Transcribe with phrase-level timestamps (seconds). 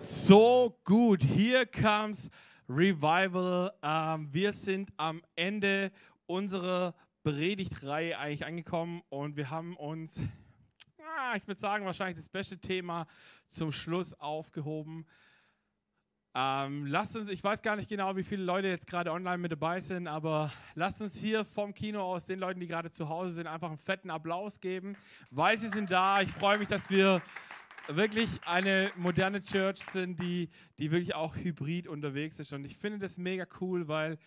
[0.00, 2.30] So gut, hier comes
[2.68, 3.72] Revival.
[3.82, 5.90] Ähm, wir sind am Ende
[6.26, 10.20] unserer Predigtreihe eigentlich angekommen und wir haben uns,
[10.98, 13.06] ah, ich würde sagen, wahrscheinlich das beste Thema
[13.48, 15.06] zum Schluss aufgehoben.
[16.34, 19.50] Ähm, lasst uns, ich weiß gar nicht genau, wie viele Leute jetzt gerade online mit
[19.50, 23.34] dabei sind, aber lasst uns hier vom Kino aus den Leuten, die gerade zu Hause
[23.34, 24.96] sind, einfach einen fetten Applaus geben,
[25.30, 26.20] weil sie sind da.
[26.20, 27.20] Ich freue mich, dass wir
[27.88, 32.52] wirklich eine moderne Church sind, die, die wirklich auch hybrid unterwegs ist.
[32.52, 34.18] Und ich finde das mega cool, weil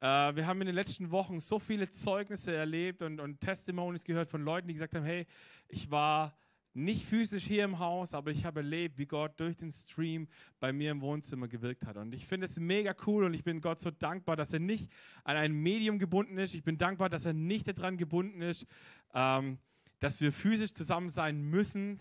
[0.00, 4.30] äh, wir haben in den letzten Wochen so viele Zeugnisse erlebt und, und Testimonies gehört
[4.30, 5.26] von Leuten, die gesagt haben, hey,
[5.68, 6.34] ich war
[6.72, 10.28] nicht physisch hier im Haus, aber ich habe erlebt, wie Gott durch den Stream
[10.60, 11.96] bei mir im Wohnzimmer gewirkt hat.
[11.96, 14.90] Und ich finde es mega cool und ich bin Gott so dankbar, dass er nicht
[15.24, 16.54] an ein Medium gebunden ist.
[16.54, 18.66] Ich bin dankbar, dass er nicht daran gebunden ist,
[19.14, 19.58] ähm,
[19.98, 21.98] dass wir physisch zusammen sein müssen.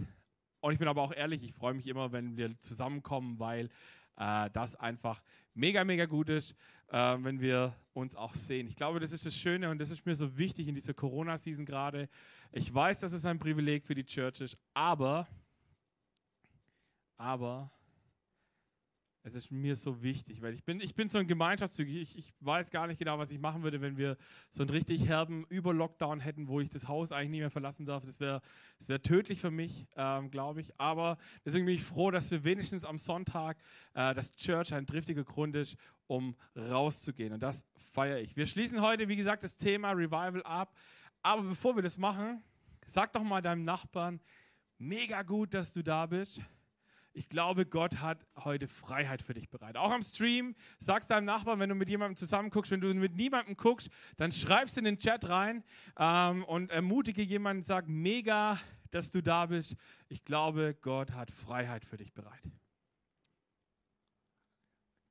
[0.61, 3.69] Und ich bin aber auch ehrlich, ich freue mich immer, wenn wir zusammenkommen, weil
[4.17, 5.21] äh, das einfach
[5.53, 6.55] mega, mega gut ist,
[6.87, 8.67] äh, wenn wir uns auch sehen.
[8.67, 11.65] Ich glaube, das ist das Schöne und das ist mir so wichtig in dieser Corona-Season
[11.65, 12.09] gerade.
[12.51, 15.27] Ich weiß, dass es ein Privileg für die Church ist, aber,
[17.17, 17.71] aber
[19.29, 22.01] es ist mir so wichtig, weil ich bin, ich bin so ein Gemeinschaftszügig.
[22.01, 24.17] Ich, ich weiß gar nicht genau, was ich machen würde, wenn wir
[24.51, 28.05] so einen richtig herben Über-Lockdown hätten, wo ich das Haus eigentlich nie mehr verlassen darf.
[28.05, 28.41] Das wäre
[28.79, 30.79] das wär tödlich für mich, ähm, glaube ich.
[30.79, 33.57] Aber deswegen bin ich froh, dass wir wenigstens am Sonntag
[33.93, 37.33] äh, das Church ein triftiger Grund ist, um rauszugehen.
[37.33, 38.35] Und das feiere ich.
[38.35, 40.75] Wir schließen heute, wie gesagt, das Thema Revival ab.
[41.21, 42.43] Aber bevor wir das machen,
[42.87, 44.19] sag doch mal deinem Nachbarn,
[44.77, 46.41] mega gut, dass du da bist.
[47.19, 49.75] Ich glaube, Gott hat heute Freiheit für dich bereit.
[49.75, 53.13] Auch am Stream, sagst deinem Nachbarn, wenn du mit jemandem zusammen guckst, wenn du mit
[53.13, 55.65] niemandem guckst, dann schreibst in den Chat rein
[55.97, 58.57] ähm, und ermutige jemanden, sag mega,
[58.91, 59.75] dass du da bist.
[60.07, 62.41] Ich glaube, Gott hat Freiheit für dich bereit.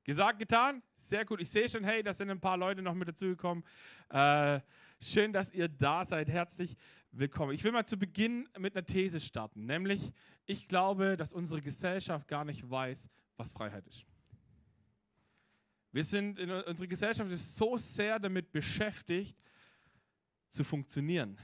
[0.03, 0.81] Gesagt, getan?
[0.95, 1.39] Sehr gut.
[1.39, 3.63] Ich sehe schon, hey, da sind ein paar Leute noch mit dazugekommen.
[4.09, 4.61] Äh,
[4.99, 6.27] schön, dass ihr da seid.
[6.27, 6.75] Herzlich
[7.11, 7.53] willkommen.
[7.53, 10.11] Ich will mal zu Beginn mit einer These starten, nämlich
[10.45, 14.05] ich glaube, dass unsere Gesellschaft gar nicht weiß, was Freiheit ist.
[15.91, 19.43] Wir sind in, unsere Gesellschaft ist so sehr damit beschäftigt,
[20.49, 21.37] zu funktionieren,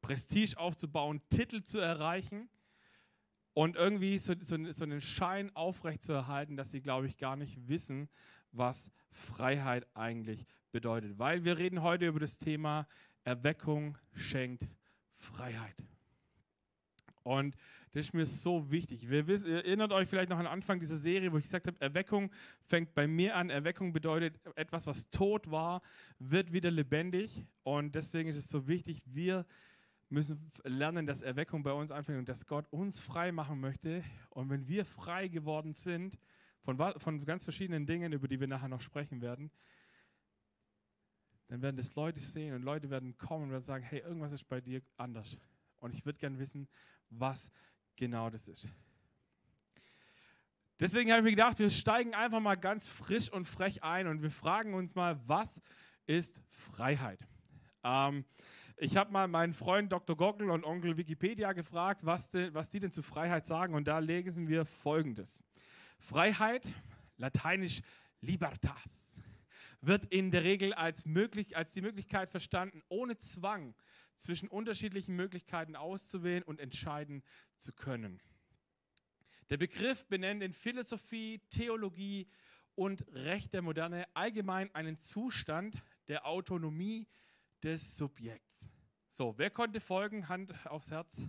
[0.00, 2.48] Prestige aufzubauen, Titel zu erreichen
[3.54, 8.08] und irgendwie so, so, so einen Schein aufrechtzuerhalten, dass sie, glaube ich, gar nicht wissen,
[8.50, 11.18] was Freiheit eigentlich bedeutet.
[11.18, 12.88] Weil wir reden heute über das Thema
[13.24, 14.66] Erweckung schenkt
[15.16, 15.76] Freiheit.
[17.22, 17.56] Und
[17.92, 19.08] das ist mir so wichtig.
[19.10, 21.80] Wir wissen, ihr erinnert euch vielleicht noch an Anfang dieser Serie, wo ich gesagt habe,
[21.80, 22.30] Erweckung
[22.64, 23.50] fängt bei mir an.
[23.50, 25.82] Erweckung bedeutet, etwas, was tot war,
[26.18, 27.44] wird wieder lebendig.
[27.62, 29.44] Und deswegen ist es so wichtig, wir
[30.08, 34.02] müssen lernen, dass Erweckung bei uns anfängt und dass Gott uns frei machen möchte.
[34.30, 36.18] Und wenn wir frei geworden sind
[36.62, 39.50] von, von ganz verschiedenen Dingen, über die wir nachher noch sprechen werden,
[41.52, 44.48] dann werden das Leute sehen und Leute werden kommen und werden sagen, hey, irgendwas ist
[44.48, 45.36] bei dir anders.
[45.80, 46.66] Und ich würde gerne wissen,
[47.10, 47.50] was
[47.94, 48.66] genau das ist.
[50.80, 54.22] Deswegen habe ich mir gedacht, wir steigen einfach mal ganz frisch und frech ein und
[54.22, 55.60] wir fragen uns mal, was
[56.06, 57.20] ist Freiheit?
[57.84, 58.24] Ähm,
[58.78, 60.16] ich habe mal meinen Freund Dr.
[60.16, 63.98] Gockel und Onkel Wikipedia gefragt, was, de, was die denn zu Freiheit sagen und da
[63.98, 65.44] lesen wir Folgendes.
[65.98, 66.66] Freiheit,
[67.18, 67.82] lateinisch
[68.22, 69.01] libertas,
[69.82, 73.74] wird in der Regel als, möglich, als die Möglichkeit verstanden, ohne Zwang
[74.16, 77.22] zwischen unterschiedlichen Möglichkeiten auszuwählen und entscheiden
[77.58, 78.20] zu können.
[79.50, 82.28] Der Begriff benennt in Philosophie, Theologie
[82.74, 87.06] und Recht der Moderne allgemein einen Zustand der Autonomie
[87.62, 88.70] des Subjekts.
[89.10, 90.28] So, wer konnte folgen?
[90.28, 91.22] Hand aufs Herz.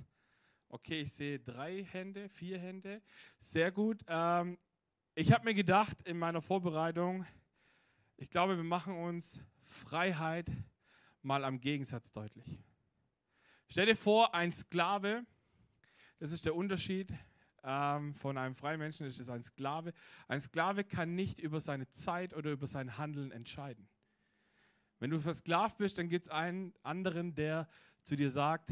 [0.70, 3.02] Okay, ich sehe drei Hände, vier Hände.
[3.40, 4.04] Sehr gut.
[4.08, 4.58] Ähm,
[5.16, 7.26] ich habe mir gedacht in meiner Vorbereitung,
[8.24, 10.50] ich glaube, wir machen uns Freiheit
[11.24, 12.64] mal am Gegensatz deutlich.
[13.68, 15.26] Stell dir vor, ein Sklave,
[16.20, 17.14] das ist der Unterschied
[17.66, 19.92] ähm, von einem freien Menschen, das ist ein Sklave.
[20.30, 23.90] Ein Sklave kann nicht über seine Zeit oder über sein Handeln entscheiden.
[25.00, 27.68] Wenn du versklavt bist, dann gibt es einen anderen, der
[28.04, 28.72] zu dir sagt,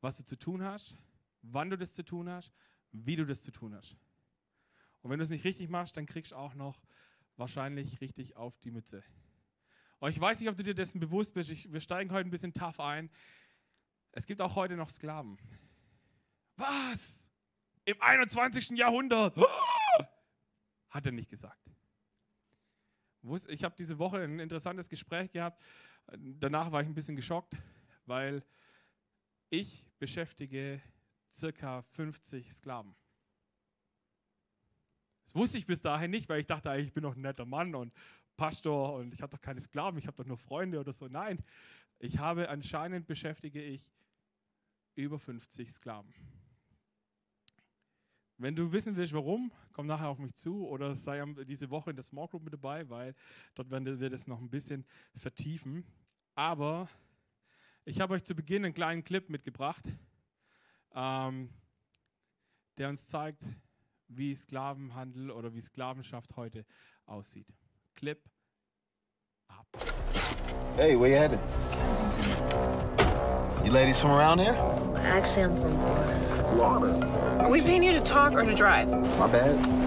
[0.00, 0.96] was du zu tun hast,
[1.42, 2.54] wann du das zu tun hast,
[2.90, 3.98] wie du das zu tun hast.
[5.02, 6.80] Und wenn du es nicht richtig machst, dann kriegst du auch noch
[7.36, 9.02] wahrscheinlich richtig auf die Mütze.
[9.98, 11.50] Und ich weiß nicht, ob du dir dessen bewusst bist.
[11.50, 13.10] Ich, wir steigen heute ein bisschen tough ein.
[14.12, 15.38] Es gibt auch heute noch Sklaven.
[16.56, 17.26] Was?
[17.84, 18.70] Im 21.
[18.70, 19.36] Jahrhundert?
[20.90, 21.58] Hat er nicht gesagt.
[23.48, 25.60] Ich habe diese Woche ein interessantes Gespräch gehabt.
[26.16, 27.56] Danach war ich ein bisschen geschockt,
[28.04, 28.44] weil
[29.48, 30.82] ich beschäftige
[31.32, 32.94] circa 50 Sklaven.
[35.24, 37.74] Das wusste ich bis dahin nicht, weil ich dachte, ich bin doch ein netter Mann
[37.74, 37.92] und
[38.36, 41.06] Pastor und ich habe doch keine Sklaven, ich habe doch nur Freunde oder so.
[41.08, 41.42] Nein,
[41.98, 43.82] ich habe anscheinend beschäftige ich
[44.96, 46.12] über 50 Sklaven.
[48.36, 51.96] Wenn du wissen willst, warum, komm nachher auf mich zu oder sei diese Woche in
[51.96, 53.14] der Small Group mit dabei, weil
[53.54, 54.84] dort werden wir das noch ein bisschen
[55.14, 55.84] vertiefen.
[56.34, 56.88] Aber
[57.84, 59.84] ich habe euch zu Beginn einen kleinen Clip mitgebracht,
[60.94, 61.48] ähm,
[62.76, 63.42] der uns zeigt,
[64.08, 66.64] wie Sklavenhandel oder wie Sklavenschaft heute
[67.06, 67.46] aussieht.
[67.94, 68.20] Clip
[69.48, 69.66] ab.
[70.76, 71.40] Hey, where you headed?
[73.64, 74.56] You ladies from around here?
[74.96, 76.50] Actually, I'm from Florida.
[76.52, 77.40] Florida.
[77.40, 78.88] Are we paying you to talk or to drive?
[79.18, 79.83] My bad.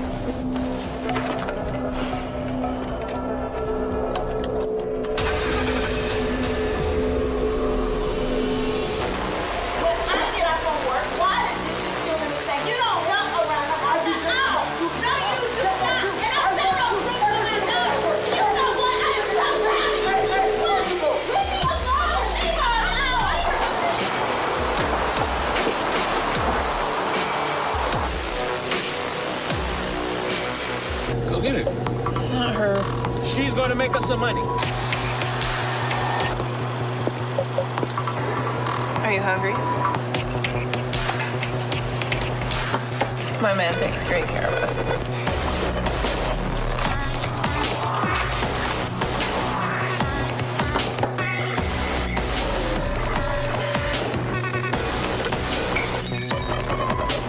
[33.68, 34.40] Going to make us some money.
[39.04, 39.52] Are you hungry?
[43.42, 44.78] My man takes great care of us.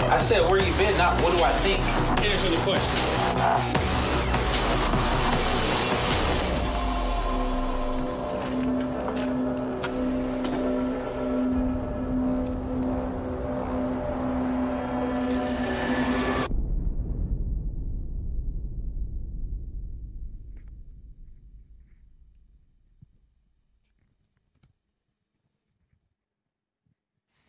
[0.08, 1.82] I said, where you been, not what do I think.
[2.24, 3.87] Answer the question.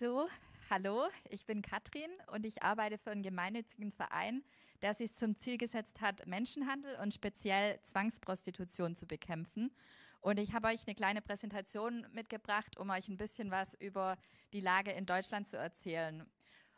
[0.10, 0.28] So,
[0.72, 4.44] hallo, ich bin Katrin und ich arbeite für einen gemeinnützigen Verein,
[4.82, 9.72] der sich zum Ziel gesetzt hat, Menschenhandel und speziell Zwangsprostitution zu bekämpfen.
[10.20, 14.18] Und ich habe euch eine kleine Präsentation mitgebracht, um euch ein bisschen was über
[14.52, 16.26] die Lage in Deutschland zu erzählen.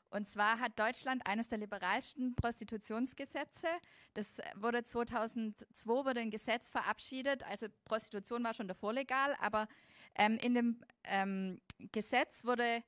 [0.09, 3.67] Und zwar hat Deutschland eines der liberalsten Prostitutionsgesetze.
[4.13, 7.43] Das wurde 2002 wurde ein Gesetz verabschiedet.
[7.43, 9.69] Also Prostitution war schon davor legal, aber
[10.15, 11.61] ähm, in dem ähm,
[11.93, 12.83] Gesetz wurde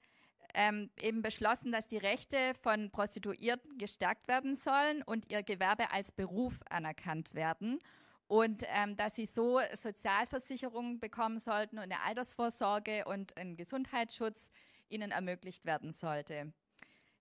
[0.53, 6.11] ähm, eben beschlossen, dass die Rechte von Prostituierten gestärkt werden sollen und ihr Gewerbe als
[6.11, 7.79] Beruf anerkannt werden
[8.27, 14.49] und ähm, dass sie so Sozialversicherungen bekommen sollten und eine Altersvorsorge und ein Gesundheitsschutz
[14.89, 16.53] ihnen ermöglicht werden sollte.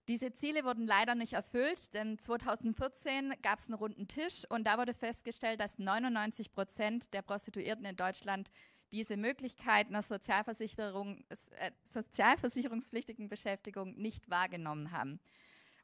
[0.08, 4.76] Diese Ziele wurden leider nicht erfüllt, denn 2014 gab es einen runden Tisch und da
[4.76, 8.50] wurde festgestellt, dass 99 Prozent der Prostituierten in Deutschland
[8.92, 11.24] diese Möglichkeit einer Sozialversicherung,
[11.56, 15.18] äh, sozialversicherungspflichtigen Beschäftigung nicht wahrgenommen haben.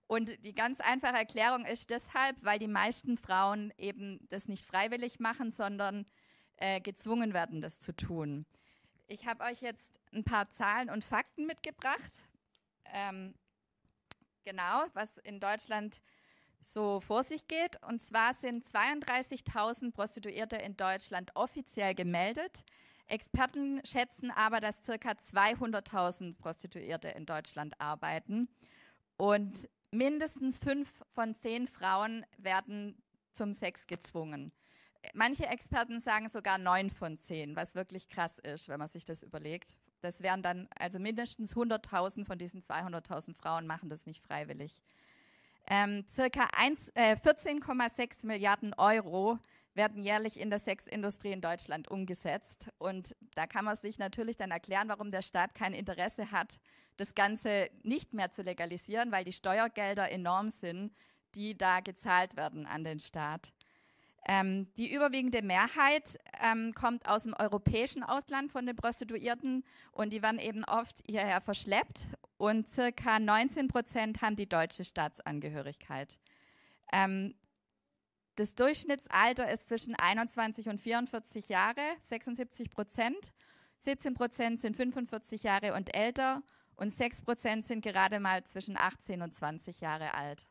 [0.07, 5.21] Und die ganz einfache Erklärung ist deshalb, weil die meisten Frauen eben das nicht freiwillig
[5.21, 6.07] machen, sondern
[6.57, 8.47] äh, gezwungen werden, das zu tun.
[9.07, 12.29] Ich habe euch jetzt ein paar Zahlen und Fakten mitgebracht.
[12.87, 13.35] Ähm,
[14.45, 16.01] genau, was in Deutschland
[16.61, 17.83] so vor sich geht.
[17.85, 22.65] Und zwar sind 32.000 Prostituierte in Deutschland offiziell gemeldet.
[23.09, 24.93] Experten schätzen aber, dass ca.
[24.93, 28.49] 200.000 Prostituierte in Deutschland arbeiten.
[29.17, 34.53] Und mindestens fünf von zehn Frauen werden zum Sex gezwungen.
[35.15, 39.23] Manche Experten sagen sogar neun von zehn, was wirklich krass ist, wenn man sich das
[39.23, 39.79] überlegt.
[40.01, 44.83] Das wären dann, also mindestens 100.000 von diesen 200.000 Frauen machen das nicht freiwillig.
[45.71, 46.49] Ähm, circa
[46.95, 49.39] äh, 14,6 Milliarden Euro
[49.79, 52.69] werden jährlich in der Sexindustrie in Deutschland umgesetzt.
[52.77, 56.61] Und da kann man sich natürlich dann erklären, warum der Staat kein Interesse hat,
[56.99, 60.93] das Ganze nicht mehr zu legalisieren, weil die Steuergelder enorm sind,
[61.35, 63.53] die da gezahlt werden an den Staat.
[64.29, 70.23] Ähm, die überwiegende Mehrheit ähm, kommt aus dem europäischen Ausland von den Prostituierten und die
[70.23, 76.19] werden eben oft hierher verschleppt und circa 19 Prozent haben die deutsche Staatsangehörigkeit.
[76.93, 77.35] Ähm,
[78.39, 83.33] das Durchschnittsalter ist zwischen 21 und 44 Jahre, 76 Prozent.
[83.81, 86.43] 17 Prozent sind 45 Jahre und älter
[86.77, 90.47] und 6 Prozent sind gerade mal zwischen 18 und 20 Jahre alt.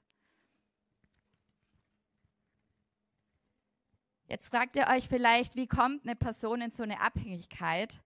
[4.27, 8.01] Jetzt fragt ihr euch vielleicht, wie kommt eine Person in so eine Abhängigkeit?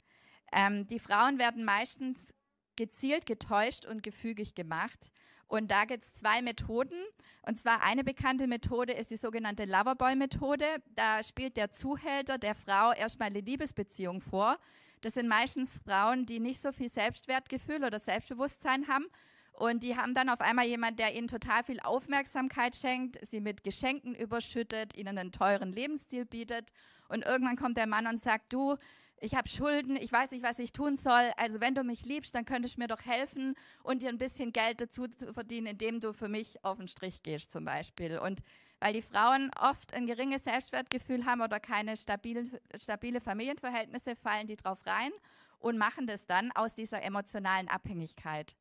[0.52, 2.36] Ähm, die Frauen werden meistens
[2.76, 5.12] gezielt getäuscht und gefügig gemacht
[5.52, 6.96] Und da gibt es zwei Methoden.
[7.42, 10.64] Und zwar eine bekannte Methode ist die sogenannte Loverboy-Methode.
[10.96, 14.58] Da spielt der Zuhälter der Frau erstmal eine Liebesbeziehung vor.
[15.02, 19.08] Das sind meistens Frauen, die nicht so viel Selbstwertgefühl oder Selbstbewusstsein haben.
[19.52, 23.66] Und die haben dann auf einmal jemand, der ihnen total viel Aufmerksamkeit schenkt, sie mit
[23.66, 26.72] Geschenken überschüttet, ihnen einen teuren Lebensstil bietet.
[27.10, 28.78] Und irgendwann kommt der Mann und sagt, du,
[29.22, 31.32] ich habe Schulden, ich weiß nicht, was ich tun soll.
[31.38, 34.52] Also wenn du mich liebst, dann könntest du mir doch helfen und dir ein bisschen
[34.52, 38.18] Geld dazu zu verdienen, indem du für mich auf den Strich gehst zum Beispiel.
[38.18, 38.42] Und
[38.80, 44.56] weil die Frauen oft ein geringes Selbstwertgefühl haben oder keine stabile, stabile Familienverhältnisse, fallen die
[44.56, 45.12] drauf rein
[45.60, 48.56] und machen das dann aus dieser emotionalen Abhängigkeit.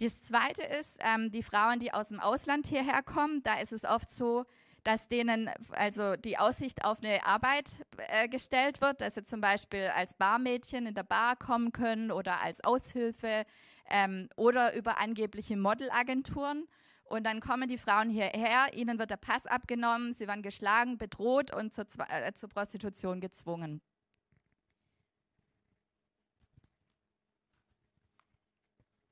[0.00, 3.84] Das Zweite ist, ähm, die Frauen, die aus dem Ausland hierher kommen, da ist es
[3.84, 4.44] oft so,
[4.84, 9.90] dass denen also die Aussicht auf eine Arbeit äh, gestellt wird, dass sie zum Beispiel
[9.94, 13.44] als Barmädchen in der Bar kommen können oder als Aushilfe
[13.90, 16.66] ähm, oder über angebliche Modelagenturen.
[17.04, 21.54] Und dann kommen die Frauen hierher, ihnen wird der Pass abgenommen, sie werden geschlagen, bedroht
[21.54, 23.80] und zur, äh, zur Prostitution gezwungen.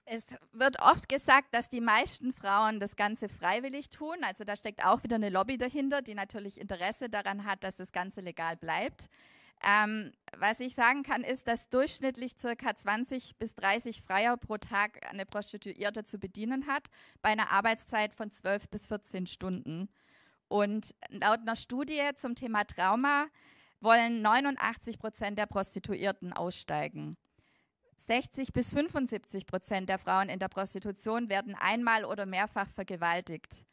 [0.08, 4.16] Es wird oft gesagt, dass die meisten Frauen das Ganze freiwillig tun.
[4.22, 7.90] Also da steckt auch wieder eine Lobby dahinter, die natürlich Interesse daran hat, dass das
[7.90, 9.08] Ganze legal bleibt.
[9.66, 12.76] Ähm, was ich sagen kann, ist, dass durchschnittlich ca.
[12.76, 16.88] 20 bis 30 Freier pro Tag eine Prostituierte zu bedienen hat,
[17.20, 19.88] bei einer Arbeitszeit von 12 bis 14 Stunden.
[20.46, 23.26] Und laut einer Studie zum Thema Trauma
[23.80, 27.16] wollen 89 Prozent der Prostituierten aussteigen.
[27.96, 33.64] 60 bis 75 Prozent der Frauen in der Prostitution werden einmal oder mehrfach vergewaltigt.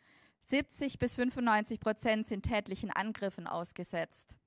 [0.45, 4.37] 70 bis 95 Prozent sind tätlichen Angriffen ausgesetzt.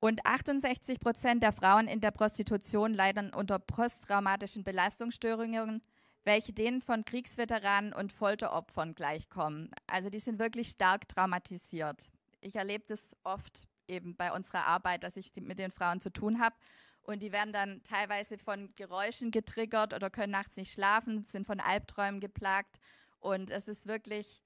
[0.00, 5.80] Und 68 Prozent der Frauen in der Prostitution leiden unter posttraumatischen Belastungsstörungen,
[6.24, 9.70] welche denen von Kriegsveteranen und Folteropfern gleichkommen.
[9.86, 12.10] Also die sind wirklich stark traumatisiert.
[12.40, 16.40] Ich erlebe das oft eben bei unserer Arbeit, dass ich mit den Frauen zu tun
[16.40, 16.56] habe.
[17.02, 21.60] Und die werden dann teilweise von Geräuschen getriggert oder können nachts nicht schlafen, sind von
[21.60, 22.78] Albträumen geplagt.
[23.18, 24.42] Und es ist wirklich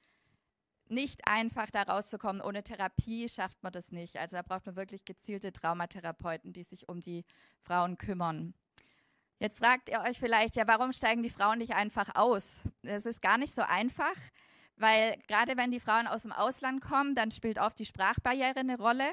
[0.88, 2.40] nicht einfach, da rauszukommen.
[2.40, 4.16] Ohne Therapie schafft man das nicht.
[4.16, 7.24] Also da braucht man wirklich gezielte Traumatherapeuten, die sich um die
[7.62, 8.54] Frauen kümmern.
[9.38, 12.62] Jetzt fragt ihr euch vielleicht, ja, warum steigen die Frauen nicht einfach aus?
[12.82, 14.14] Es ist gar nicht so einfach,
[14.76, 18.78] weil gerade wenn die Frauen aus dem Ausland kommen, dann spielt oft die Sprachbarriere eine
[18.78, 19.12] Rolle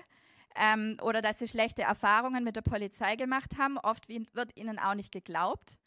[0.55, 3.77] ähm, oder dass sie schlechte Erfahrungen mit der Polizei gemacht haben.
[3.77, 5.77] Oft wird ihnen auch nicht geglaubt.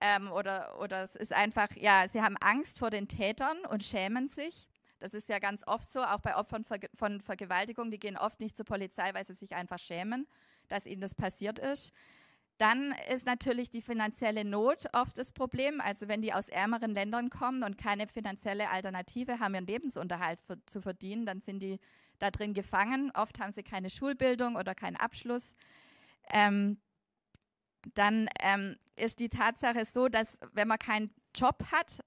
[0.00, 4.28] Ähm, oder, oder es ist einfach, ja, sie haben Angst vor den Tätern und schämen
[4.28, 4.68] sich.
[4.98, 8.56] Das ist ja ganz oft so, auch bei Opfern von Vergewaltigung, die gehen oft nicht
[8.56, 10.26] zur Polizei, weil sie sich einfach schämen,
[10.68, 11.92] dass ihnen das passiert ist.
[12.58, 15.80] Dann ist natürlich die finanzielle Not oft das Problem.
[15.80, 20.62] Also wenn die aus ärmeren Ländern kommen und keine finanzielle Alternative haben, ihren Lebensunterhalt für,
[20.66, 21.80] zu verdienen, dann sind die
[22.20, 23.10] da drin gefangen.
[23.14, 25.56] Oft haben sie keine Schulbildung oder keinen Abschluss.
[26.28, 26.80] Ähm,
[27.94, 32.00] dann ähm, ist die Tatsache so, dass wenn man keinen Job hat,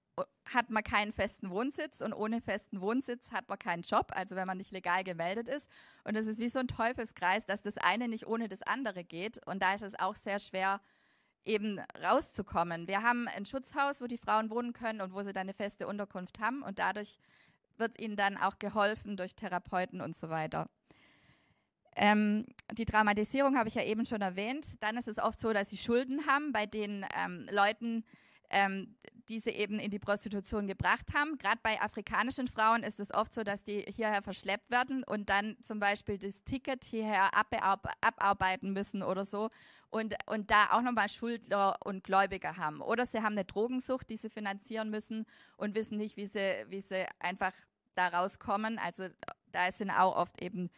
[0.46, 4.46] hat man keinen festen Wohnsitz und ohne festen Wohnsitz hat man keinen Job, also wenn
[4.46, 5.70] man nicht legal gemeldet ist.
[6.04, 9.46] Und es ist wie so ein Teufelskreis, dass das eine nicht ohne das andere geht.
[9.48, 10.82] Und da ist es auch sehr schwer,
[11.46, 12.88] eben rauszukommen.
[12.88, 15.88] Wir haben ein Schutzhaus, wo die Frauen wohnen können und wo sie dann eine feste
[15.88, 16.62] Unterkunft haben.
[16.62, 17.18] Und dadurch
[17.78, 20.70] wird ihnen dann auch geholfen durch Therapeuten und so weiter.
[21.96, 24.82] Ähm, die Traumatisierung habe ich ja eben schon erwähnt.
[24.82, 28.04] Dann ist es oft so, dass sie Schulden haben bei den ähm, Leuten,
[28.50, 28.96] ähm,
[29.30, 31.38] die sie eben in die Prostitution gebracht haben.
[31.38, 35.58] Gerade bei afrikanischen Frauen ist es oft so, dass die hierher verschleppt werden und dann
[35.64, 39.50] zum Beispiel das Ticket hierher abarbeiten müssen oder so
[39.90, 42.82] und, und da auch nochmal Schuldner und Gläubiger haben.
[42.82, 45.26] Oder sie haben eine Drogensucht, die sie finanzieren müssen
[45.58, 47.54] und wissen nicht, wie sie, wie sie einfach
[47.96, 48.80] da rauskommen.
[48.80, 49.08] Also
[49.52, 50.70] da sind auch oft eben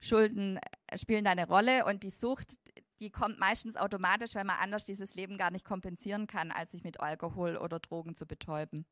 [0.00, 0.60] Schulden
[0.96, 2.58] spielen da eine Rolle und die Sucht,
[3.04, 6.84] die kommt meistens automatisch, weil man anders dieses Leben gar nicht kompensieren kann, als sich
[6.84, 8.86] mit Alkohol oder Drogen zu betäuben.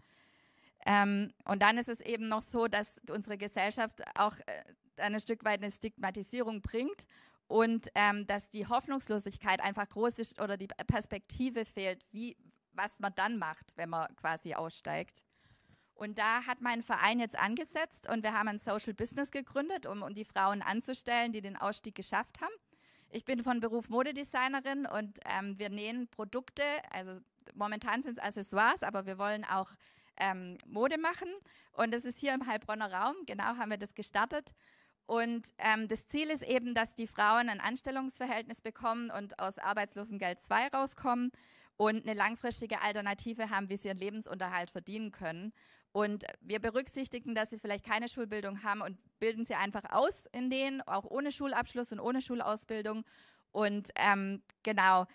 [0.85, 5.45] Ähm, und dann ist es eben noch so, dass unsere Gesellschaft auch äh, ein Stück
[5.47, 7.07] weit eine Stigmatisierung bringt
[7.47, 12.37] und ähm, dass die Hoffnungslosigkeit einfach groß ist oder die Perspektive fehlt, wie,
[12.73, 15.25] was man dann macht, wenn man quasi aussteigt.
[15.95, 20.03] Und da hat mein Verein jetzt angesetzt und wir haben ein Social Business gegründet, um,
[20.03, 22.53] um die Frauen anzustellen, die den Ausstieg geschafft haben.
[23.15, 27.21] Ich bin von Beruf Modedesignerin und ähm, wir nähen Produkte, also
[27.55, 29.71] momentan sind es Accessoires, aber wir wollen auch
[30.17, 31.29] ähm, Mode machen.
[31.73, 34.53] Und das ist hier im Heilbronner Raum, genau haben wir das gestartet.
[35.05, 40.41] Und ähm, das Ziel ist eben, dass die Frauen ein Anstellungsverhältnis bekommen und aus Arbeitslosengeld
[40.41, 41.33] 2 rauskommen
[41.77, 45.53] und eine langfristige Alternative haben, wie sie ihren Lebensunterhalt verdienen können.
[45.93, 50.49] Und wir berücksichtigen, dass sie vielleicht keine Schulbildung haben und bilden sie einfach aus in
[50.49, 53.05] denen, auch ohne Schulabschluss und ohne Schulausbildung.
[53.53, 55.07] Und ähm, genau,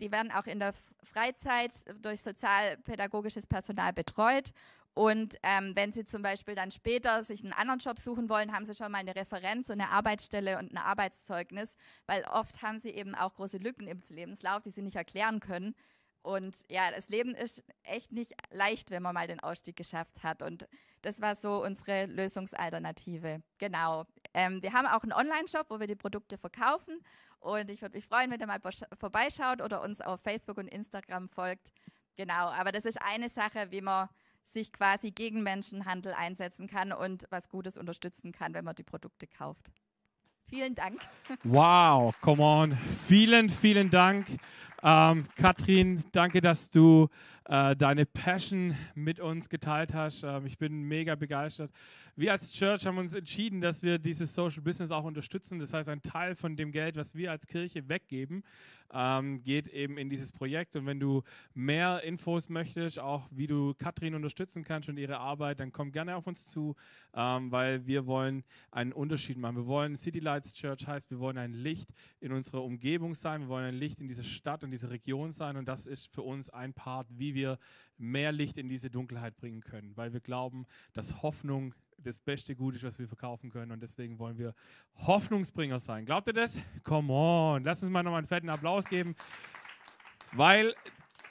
[0.00, 0.72] die werden auch in der
[1.02, 4.52] Freizeit durch sozialpädagogisches Personal betreut.
[4.94, 8.66] Und ähm, wenn Sie zum Beispiel dann später sich einen anderen Job suchen wollen, haben
[8.66, 12.90] Sie schon mal eine Referenz und eine Arbeitsstelle und ein Arbeitszeugnis, weil oft haben Sie
[12.90, 15.74] eben auch große Lücken im Lebenslauf, die Sie nicht erklären können.
[16.22, 20.42] Und ja, das Leben ist echt nicht leicht, wenn man mal den Ausstieg geschafft hat.
[20.42, 20.68] Und
[21.02, 23.42] das war so unsere Lösungsalternative.
[23.58, 24.04] Genau.
[24.32, 27.00] Ähm, wir haben auch einen Online-Shop, wo wir die Produkte verkaufen.
[27.40, 28.60] Und ich würde mich freuen, wenn ihr mal
[28.98, 31.72] vorbeischaut oder uns auf Facebook und Instagram folgt.
[32.16, 32.50] Genau.
[32.50, 34.08] Aber das ist eine Sache, wie man
[34.44, 39.26] sich quasi gegen Menschenhandel einsetzen kann und was Gutes unterstützen kann, wenn man die Produkte
[39.26, 39.72] kauft.
[40.48, 41.00] Vielen Dank.
[41.44, 42.78] Wow, come on.
[43.06, 44.26] Vielen, vielen Dank.
[44.84, 47.08] Ähm, Katrin, danke, dass du
[47.44, 50.24] äh, deine Passion mit uns geteilt hast.
[50.24, 51.70] Ähm, ich bin mega begeistert.
[52.16, 55.58] Wir als Church haben uns entschieden, dass wir dieses Social Business auch unterstützen.
[55.60, 58.42] Das heißt, ein Teil von dem Geld, was wir als Kirche weggeben,
[58.92, 60.76] ähm, geht eben in dieses Projekt.
[60.76, 61.22] Und wenn du
[61.54, 66.16] mehr Infos möchtest, auch wie du Katrin unterstützen kannst und ihre Arbeit, dann komm gerne
[66.16, 66.76] auf uns zu,
[67.14, 69.56] ähm, weil wir wollen einen Unterschied machen.
[69.56, 71.88] Wir wollen City Lights Church heißt, wir wollen ein Licht
[72.20, 75.56] in unserer Umgebung sein, wir wollen ein Licht in dieser Stadt und dieser Region sein.
[75.56, 77.58] Und das ist für uns ein Part, wie wir
[77.96, 82.74] mehr Licht in diese Dunkelheit bringen können, weil wir glauben, dass Hoffnung das beste Gut
[82.74, 83.70] ist, was wir verkaufen können.
[83.70, 84.54] Und deswegen wollen wir
[84.96, 86.04] Hoffnungsbringer sein.
[86.04, 86.58] Glaubt ihr das?
[86.82, 87.62] Come on.
[87.62, 89.14] Lass uns mal nochmal einen fetten Applaus geben.
[90.32, 90.74] Weil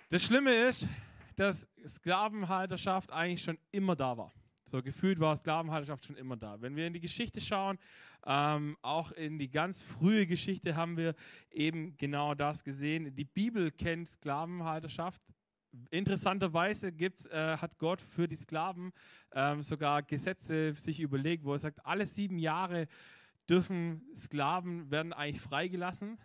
[0.10, 0.88] das Schlimme ist,
[1.36, 4.32] dass Sklavenhalterschaft eigentlich schon immer da war.
[4.72, 6.62] So gefühlt war Sklavenhalterschaft schon immer da.
[6.62, 7.78] Wenn wir in die Geschichte schauen,
[8.26, 11.14] ähm, auch in die ganz frühe Geschichte haben wir
[11.52, 13.14] eben genau das gesehen.
[13.14, 15.22] Die Bibel kennt Sklavenhalterschaft
[15.90, 18.92] Interessanterweise gibt's, äh, hat Gott für die Sklaven
[19.32, 22.88] ähm, sogar Gesetze sich überlegt, wo er sagt, alle sieben Jahre
[23.50, 26.18] dürfen Sklaven werden eigentlich freigelassen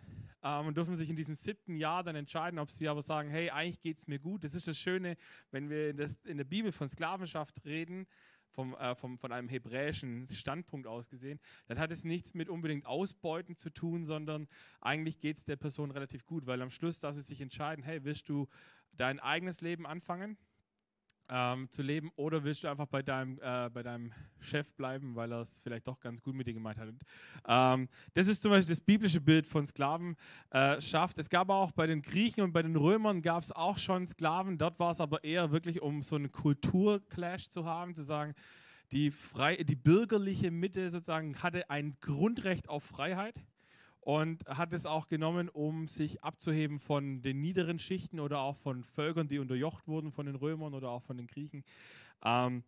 [0.43, 3.49] ähm, und dürfen sich in diesem siebten Jahr dann entscheiden, ob sie aber sagen, hey,
[3.49, 4.43] eigentlich geht es mir gut.
[4.43, 5.15] Das ist das Schöne,
[5.51, 8.05] wenn wir das, in der Bibel von Sklavenschaft reden,
[8.49, 12.85] vom, äh, vom, von einem hebräischen Standpunkt aus gesehen, dann hat es nichts mit unbedingt
[12.85, 14.47] Ausbeuten zu tun, sondern
[14.81, 18.03] eigentlich geht es der Person relativ gut, weil am Schluss darf sie sich entscheiden, hey,
[18.03, 18.47] willst du
[18.93, 20.37] dein eigenes Leben anfangen
[21.29, 25.31] ähm, zu leben oder willst du einfach bei deinem, äh, bei deinem Chef bleiben, weil
[25.31, 26.89] er es vielleicht doch ganz gut mit dir gemeint hat.
[27.47, 31.17] Ähm, das ist zum Beispiel das biblische Bild von Sklavenschaft.
[31.17, 34.07] Äh, es gab auch bei den Griechen und bei den Römern gab es auch schon
[34.07, 34.57] Sklaven.
[34.57, 38.33] Dort war es aber eher wirklich, um so einen Kulturclash zu haben, zu sagen,
[38.91, 43.35] die, frei, die bürgerliche Mitte sozusagen hatte ein Grundrecht auf Freiheit
[44.07, 48.85] und hat es auch genommen, um sich abzuheben von den niederen Schichten oder auch von
[48.85, 51.65] Völkern, die unterjocht wurden von den Römern oder auch von den Griechen.
[52.23, 52.63] Ähm,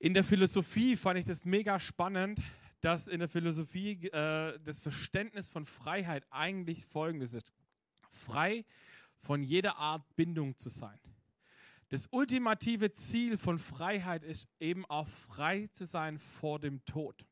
[0.00, 2.40] in der Philosophie fand ich das mega spannend,
[2.80, 7.52] dass in der Philosophie äh, das Verständnis von Freiheit eigentlich folgendes ist.
[8.10, 8.64] Frei
[9.20, 10.98] von jeder Art Bindung zu sein.
[11.90, 17.27] Das ultimative Ziel von Freiheit ist eben auch frei zu sein vor dem Tod.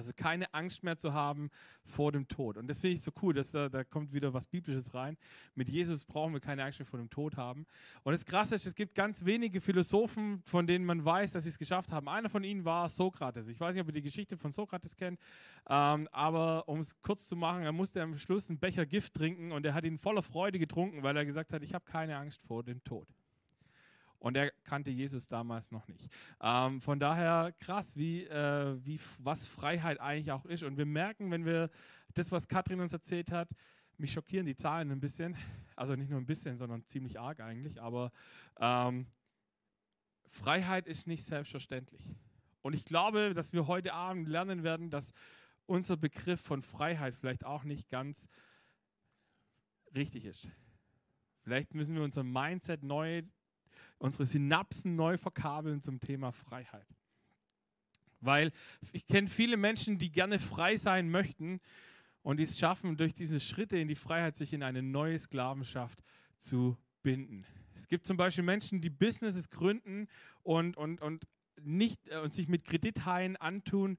[0.00, 1.50] Also keine Angst mehr zu haben
[1.84, 2.56] vor dem Tod.
[2.56, 5.18] Und das finde ich so cool, dass da, da kommt wieder was Biblisches rein.
[5.54, 7.66] Mit Jesus brauchen wir keine Angst mehr vor dem Tod haben.
[8.02, 11.50] Und das Krasse ist, es gibt ganz wenige Philosophen, von denen man weiß, dass sie
[11.50, 12.08] es geschafft haben.
[12.08, 13.46] Einer von ihnen war Sokrates.
[13.48, 15.20] Ich weiß nicht, ob ihr die Geschichte von Sokrates kennt,
[15.68, 19.52] ähm, aber um es kurz zu machen, er musste am Schluss einen Becher Gift trinken
[19.52, 22.40] und er hat ihn voller Freude getrunken, weil er gesagt hat, ich habe keine Angst
[22.40, 23.06] vor dem Tod.
[24.20, 26.08] Und er kannte Jesus damals noch nicht.
[26.42, 30.62] Ähm, von daher krass, wie, äh, wie, was Freiheit eigentlich auch ist.
[30.62, 31.70] Und wir merken, wenn wir
[32.12, 33.48] das, was Katrin uns erzählt hat,
[33.96, 35.36] mich schockieren die Zahlen ein bisschen.
[35.74, 37.80] Also nicht nur ein bisschen, sondern ziemlich arg eigentlich.
[37.80, 38.12] Aber
[38.58, 39.06] ähm,
[40.28, 42.04] Freiheit ist nicht selbstverständlich.
[42.60, 45.14] Und ich glaube, dass wir heute Abend lernen werden, dass
[45.64, 48.28] unser Begriff von Freiheit vielleicht auch nicht ganz
[49.94, 50.46] richtig ist.
[51.42, 53.22] Vielleicht müssen wir unser Mindset neu
[53.98, 56.86] unsere Synapsen neu verkabeln zum Thema Freiheit.
[58.20, 58.52] Weil
[58.92, 61.60] ich kenne viele Menschen, die gerne frei sein möchten
[62.22, 66.02] und es schaffen, durch diese Schritte in die Freiheit sich in eine neue Sklavenschaft
[66.38, 67.46] zu binden.
[67.74, 70.06] Es gibt zum Beispiel Menschen, die Businesses gründen
[70.42, 71.26] und, und, und,
[71.62, 73.96] nicht, äh, und sich mit Kredithaien antun,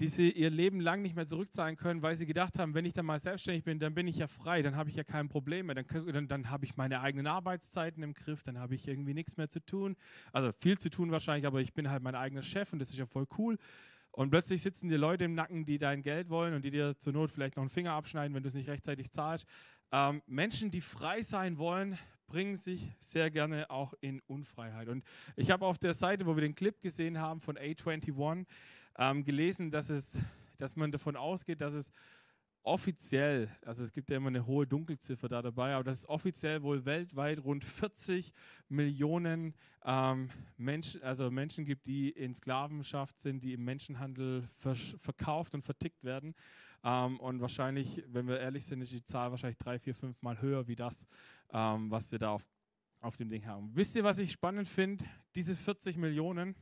[0.00, 2.92] die sie ihr Leben lang nicht mehr zurückzahlen können, weil sie gedacht haben, wenn ich
[2.92, 5.66] dann mal selbstständig bin, dann bin ich ja frei, dann habe ich ja kein Problem
[5.66, 9.14] mehr, dann, dann, dann habe ich meine eigenen Arbeitszeiten im Griff, dann habe ich irgendwie
[9.14, 9.96] nichts mehr zu tun.
[10.32, 12.98] Also viel zu tun wahrscheinlich, aber ich bin halt mein eigener Chef und das ist
[12.98, 13.58] ja voll cool.
[14.12, 17.12] Und plötzlich sitzen dir Leute im Nacken, die dein Geld wollen und die dir zur
[17.12, 19.46] Not vielleicht noch einen Finger abschneiden, wenn du es nicht rechtzeitig zahlst.
[19.90, 24.88] Ähm, Menschen, die frei sein wollen, bringen sich sehr gerne auch in Unfreiheit.
[24.88, 25.04] Und
[25.36, 28.44] ich habe auf der Seite, wo wir den Clip gesehen haben von A21,
[28.98, 30.18] ähm, gelesen, dass, es,
[30.58, 31.90] dass man davon ausgeht, dass es
[32.62, 36.62] offiziell, also es gibt ja immer eine hohe Dunkelziffer da dabei, aber dass es offiziell
[36.62, 38.32] wohl weltweit rund 40
[38.68, 45.62] Millionen ähm, Menschen, also Menschen gibt, die in Sklavenschaft sind, die im Menschenhandel verkauft und
[45.62, 46.34] vertickt werden.
[46.84, 50.40] Ähm, und wahrscheinlich, wenn wir ehrlich sind, ist die Zahl wahrscheinlich drei, vier, fünf Mal
[50.40, 51.08] höher wie das,
[51.52, 52.44] ähm, was wir da auf,
[53.00, 53.70] auf dem Ding haben.
[53.74, 55.04] Wisst ihr, was ich spannend finde?
[55.34, 56.54] Diese 40 Millionen,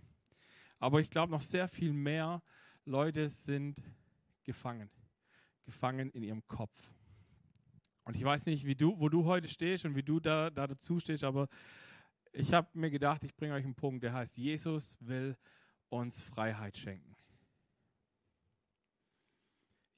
[0.78, 2.42] aber ich glaube noch sehr viel mehr
[2.84, 3.82] Leute sind
[4.44, 4.90] gefangen
[5.66, 6.80] gefangen in ihrem Kopf.
[8.04, 10.66] Und ich weiß nicht, wie du, wo du heute stehst und wie du da, da
[10.66, 11.48] dazu stehst, aber
[12.32, 15.36] ich habe mir gedacht, ich bringe euch einen Punkt, der heißt, Jesus will
[15.88, 17.16] uns Freiheit schenken.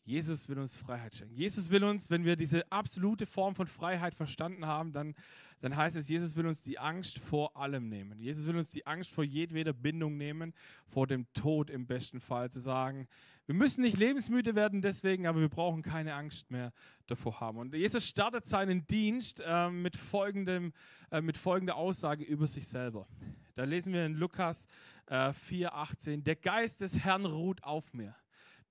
[0.05, 1.35] Jesus will uns Freiheit schenken.
[1.35, 5.15] Jesus will uns, wenn wir diese absolute Form von Freiheit verstanden haben, dann,
[5.61, 8.21] dann heißt es, Jesus will uns die Angst vor allem nehmen.
[8.21, 10.55] Jesus will uns die Angst vor jedweder Bindung nehmen,
[10.87, 13.09] vor dem Tod im besten Fall, zu sagen,
[13.47, 16.73] wir müssen nicht lebensmüde werden deswegen, aber wir brauchen keine Angst mehr
[17.07, 17.59] davor haben.
[17.59, 20.73] Und Jesus startet seinen Dienst äh, mit, folgendem,
[21.11, 23.09] äh, mit folgender Aussage über sich selber.
[23.55, 24.67] Da lesen wir in Lukas
[25.07, 28.15] äh, 4,18, der Geist des Herrn ruht auf mir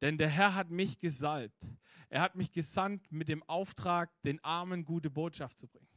[0.02, 1.66] denn der Herr hat mich gesalbt.
[2.10, 5.88] Er hat mich gesandt mit dem Auftrag, den Armen gute Botschaft zu bringen,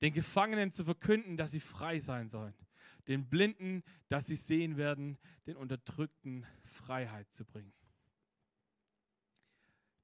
[0.00, 2.54] den Gefangenen zu verkünden, dass sie frei sein sollen,
[3.06, 7.72] den Blinden, dass sie sehen werden, den Unterdrückten Freiheit zu bringen.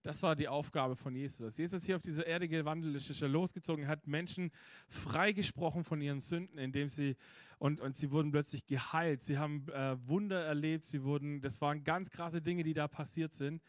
[0.03, 1.47] Das war die Aufgabe von Jesus.
[1.47, 4.51] Als Jesus hier auf dieser Erde gewandelt ist, ist er losgezogen, hat Menschen
[4.91, 7.17] freigesprochen von ihren Sünden, indem sie
[7.59, 9.23] und, und sie wurden plötzlich geheilt.
[9.23, 10.85] Sie haben äh, Wunder erlebt.
[10.85, 13.63] Sie wurden, das waren ganz krasse Dinge, die da passiert sind.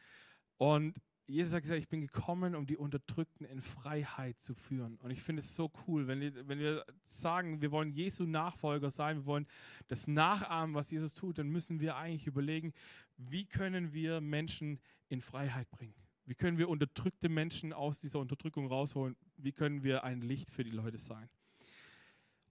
[0.57, 4.97] Und Jesus hat gesagt, ich bin gekommen, um die Unterdrückten in Freiheit zu führen.
[4.97, 9.17] Und ich finde es so cool, wenn, wenn wir sagen, wir wollen Jesu Nachfolger sein,
[9.17, 9.47] wir wollen
[9.87, 12.73] das nachahmen, was Jesus tut, dann müssen wir eigentlich überlegen,
[13.17, 15.95] wie können wir Menschen in Freiheit bringen.
[16.25, 19.15] Wie können wir unterdrückte Menschen aus dieser Unterdrückung rausholen?
[19.37, 21.29] Wie können wir ein Licht für die Leute sein?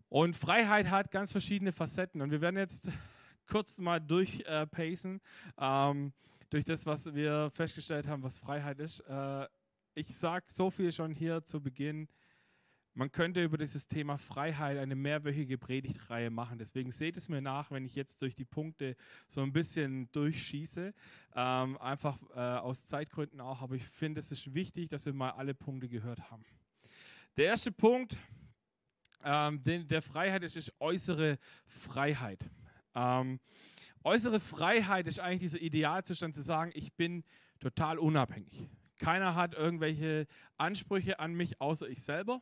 [0.09, 2.23] Und Freiheit hat ganz verschiedene Facetten.
[2.23, 2.89] Und wir werden jetzt
[3.47, 5.21] kurz mal durchpacen,
[5.57, 5.61] äh,
[6.55, 9.01] durch das, was wir festgestellt haben, was Freiheit ist.
[9.01, 9.49] Äh,
[9.97, 12.07] ich sage so viel schon hier zu Beginn.
[12.93, 16.57] Man könnte über dieses Thema Freiheit eine mehrwöchige Predigtreihe machen.
[16.57, 18.95] Deswegen seht es mir nach, wenn ich jetzt durch die Punkte
[19.27, 20.95] so ein bisschen durchschieße.
[21.35, 23.61] Ähm, einfach äh, aus Zeitgründen auch.
[23.61, 26.45] Aber ich finde, es ist wichtig, dass wir mal alle Punkte gehört haben.
[27.37, 28.17] Der erste Punkt
[29.25, 31.37] ähm, den, der Freiheit ist, ist äußere
[31.67, 32.49] Freiheit.
[32.95, 33.41] Ähm,
[34.05, 37.25] äußere Freiheit ist eigentlich dieser Idealzustand zu sagen, ich bin
[37.59, 38.69] total unabhängig.
[38.99, 42.41] Keiner hat irgendwelche Ansprüche an mich, außer ich selber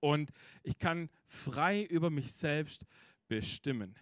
[0.00, 0.30] und
[0.62, 2.84] ich kann frei über mich selbst
[3.26, 3.94] bestimmen.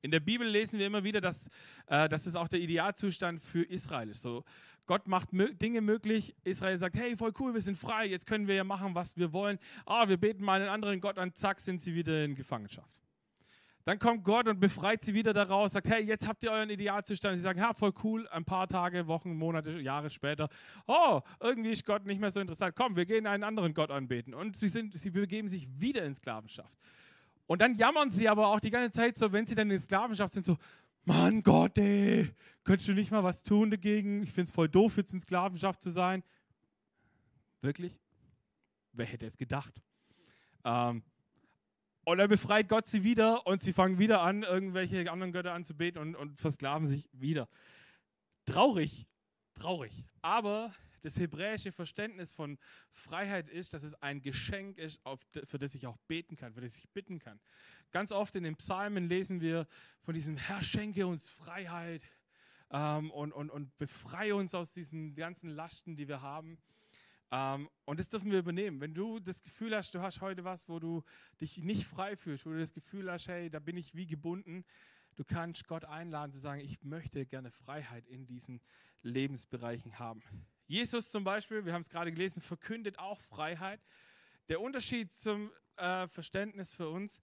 [0.00, 1.48] In der Bibel lesen wir immer wieder, dass,
[1.86, 4.22] äh, dass es auch der Idealzustand für Israel ist.
[4.22, 4.44] So,
[4.86, 6.34] Gott macht mö Dinge möglich.
[6.44, 9.32] Israel sagt, hey, voll cool, wir sind frei, jetzt können wir ja machen, was wir
[9.32, 9.58] wollen.
[9.86, 13.03] Ah, wir beten mal einen anderen Gott an, zack, sind sie wieder in Gefangenschaft.
[13.84, 17.36] Dann kommt Gott und befreit sie wieder daraus, sagt, hey, jetzt habt ihr euren Idealzustand.
[17.36, 20.48] Sie sagen, ja, voll cool, ein paar Tage, Wochen, Monate, Jahre später,
[20.86, 22.74] oh, irgendwie ist Gott nicht mehr so interessant.
[22.76, 24.32] Komm, wir gehen einen anderen Gott anbeten.
[24.32, 26.74] Und sie, sind, sie begeben sich wieder in Sklavenschaft.
[27.46, 30.32] Und dann jammern sie aber auch die ganze Zeit so, wenn sie dann in Sklavenschaft
[30.32, 30.56] sind, so,
[31.04, 32.30] Mann Gott, ey,
[32.64, 34.22] könntest du nicht mal was tun dagegen?
[34.22, 36.22] Ich finde es voll doof, jetzt in Sklavenschaft zu sein.
[37.60, 37.98] Wirklich?
[38.92, 39.74] Wer hätte es gedacht?
[40.64, 41.02] Ähm,
[42.04, 46.00] und dann befreit Gott sie wieder und sie fangen wieder an, irgendwelche anderen Götter anzubeten
[46.00, 47.48] und, und versklaven sich wieder.
[48.46, 49.06] Traurig,
[49.54, 50.04] traurig.
[50.22, 52.58] Aber das hebräische Verständnis von
[52.90, 55.00] Freiheit ist, dass es ein Geschenk ist,
[55.44, 57.40] für das ich auch beten kann, für das ich bitten kann.
[57.90, 59.66] Ganz oft in den Psalmen lesen wir
[60.00, 62.02] von diesem Herr, schenke uns Freiheit
[62.70, 66.58] ähm, und, und, und befreie uns aus diesen ganzen Lasten, die wir haben.
[67.30, 68.80] Ähm, und das dürfen wir übernehmen.
[68.80, 71.02] Wenn du das Gefühl hast, du hast heute was, wo du
[71.40, 74.64] dich nicht frei fühlst, wo du das Gefühl hast, hey, da bin ich wie gebunden,
[75.16, 78.60] du kannst Gott einladen zu sagen, ich möchte gerne Freiheit in diesen
[79.02, 80.22] Lebensbereichen haben.
[80.66, 83.80] Jesus zum Beispiel, wir haben es gerade gelesen, verkündet auch Freiheit.
[84.48, 87.20] Der Unterschied zum äh, Verständnis für uns,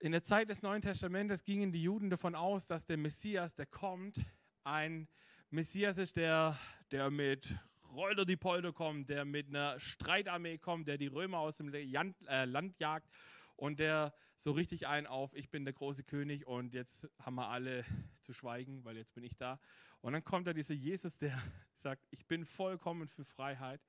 [0.00, 3.66] in der Zeit des Neuen Testamentes gingen die Juden davon aus, dass der Messias, der
[3.66, 4.20] kommt,
[4.62, 5.08] ein
[5.50, 6.56] Messias ist, der,
[6.92, 7.56] der mit
[7.92, 12.16] Rolder die Polder kommt, der mit einer Streitarmee kommt, der die Römer aus dem Land,
[12.28, 13.08] äh, Land jagt
[13.56, 17.48] und der so richtig ein auf, ich bin der große König und jetzt haben wir
[17.48, 17.84] alle
[18.20, 19.58] zu schweigen, weil jetzt bin ich da.
[20.00, 21.36] Und dann kommt da dieser Jesus, der
[21.76, 23.80] sagt, ich bin vollkommen für Freiheit,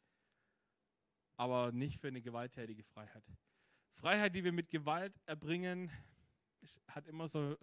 [1.38, 3.24] aber nicht für eine gewalttätige Freiheit.
[3.94, 5.92] Freiheit, die wir mit Gewalt erbringen,
[6.88, 7.58] hat immer so,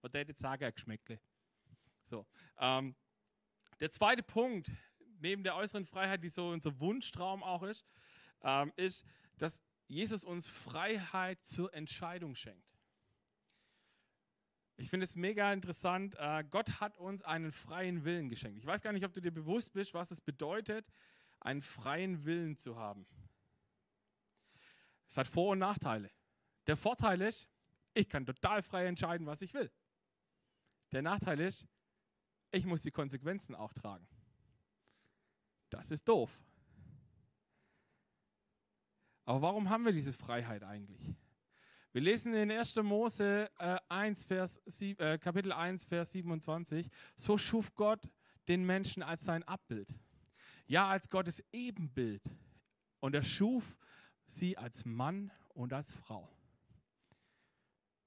[0.00, 1.20] was der jetzt sagen, Geschmäckle.
[2.06, 2.26] So.
[2.58, 2.94] Ähm,
[3.80, 4.70] der zweite Punkt,
[5.20, 7.84] neben der äußeren Freiheit, die so unser Wunschtraum auch ist,
[8.42, 9.04] ähm, ist,
[9.38, 12.66] dass Jesus uns Freiheit zur Entscheidung schenkt.
[14.78, 16.14] Ich finde es mega interessant.
[16.18, 18.58] Äh, Gott hat uns einen freien Willen geschenkt.
[18.58, 20.92] Ich weiß gar nicht, ob du dir bewusst bist, was es bedeutet,
[21.40, 23.06] einen freien Willen zu haben.
[25.08, 26.10] Es hat Vor- und Nachteile.
[26.66, 27.48] Der Vorteil ist,
[27.94, 29.70] ich kann total frei entscheiden, was ich will.
[30.92, 31.66] Der Nachteil ist,
[32.50, 34.06] ich muss die Konsequenzen auch tragen.
[35.70, 36.30] Das ist doof.
[39.24, 41.14] Aber warum haben wir diese Freiheit eigentlich?
[41.92, 42.76] Wir lesen in 1.
[42.76, 48.08] Mose äh, 1, Vers, äh, Kapitel 1, Vers 27, so schuf Gott
[48.48, 49.88] den Menschen als sein Abbild.
[50.66, 52.22] Ja, als Gottes Ebenbild.
[53.00, 53.76] Und er schuf
[54.26, 56.28] sie als Mann und als Frau.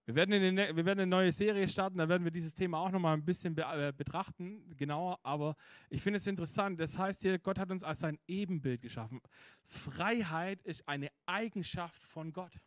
[0.10, 2.90] Wir werden, eine, wir werden eine neue Serie starten, da werden wir dieses Thema auch
[2.90, 5.20] nochmal ein bisschen be äh, betrachten, genauer.
[5.22, 5.56] Aber
[5.92, 6.80] ich finde es interessant.
[6.80, 9.22] Das heißt hier, Gott hat uns als sein Ebenbild geschaffen.
[9.68, 12.60] Freiheit ist eine Eigenschaft von Gott.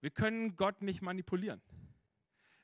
[0.00, 1.62] Wir können Gott nicht manipulieren.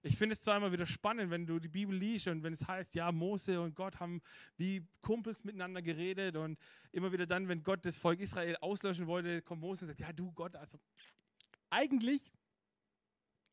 [0.03, 2.67] Ich finde es zwar immer wieder spannend, wenn du die Bibel liest und wenn es
[2.67, 4.23] heißt, ja, Mose und Gott haben
[4.57, 6.59] wie Kumpels miteinander geredet und
[6.91, 10.13] immer wieder dann, wenn Gott das Volk Israel auslöschen wollte, kommt Mose und sagt, ja,
[10.13, 10.81] du Gott, also
[11.71, 12.33] eigentlich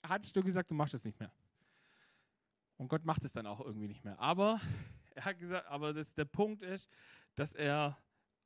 [0.04, 1.32] hattest du gesagt, du machst das nicht mehr.
[2.78, 4.20] Und Gott macht es dann auch irgendwie nicht mehr.
[4.20, 4.60] Aber
[5.16, 6.90] er hat gesagt, aber das, der Punkt ist,
[7.36, 7.98] dass er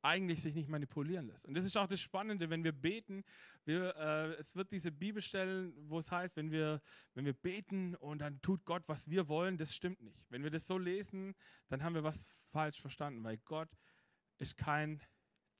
[0.01, 1.45] eigentlich sich nicht manipulieren lässt.
[1.45, 3.23] Und das ist auch das Spannende, wenn wir beten.
[3.63, 6.81] Wir, äh, es wird diese Bibelstellen, wo es heißt, wenn wir,
[7.13, 10.29] wenn wir beten und dann tut Gott, was wir wollen, das stimmt nicht.
[10.29, 11.35] Wenn wir das so lesen,
[11.69, 13.69] dann haben wir was falsch verstanden, weil Gott
[14.39, 15.01] ist kein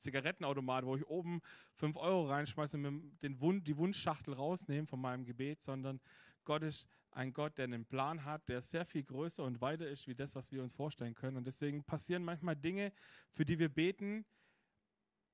[0.04, 1.42] Zigarettenautomat, wo ich oben
[1.76, 6.00] 5 Euro reinschmeiße und den Wund, die Wunschschachtel rausnehme von meinem Gebet, sondern
[6.44, 10.08] Gott ist ein Gott, der einen Plan hat, der sehr viel größer und weiter ist,
[10.08, 11.38] wie das, was wir uns vorstellen können.
[11.38, 12.92] Und deswegen passieren manchmal Dinge,
[13.32, 14.26] für die wir beten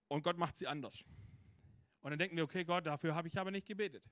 [0.08, 1.04] und Gott macht sie anders.
[2.02, 4.04] Und dann denken wir, okay, Gott, dafür habe ich aber nicht gebetet.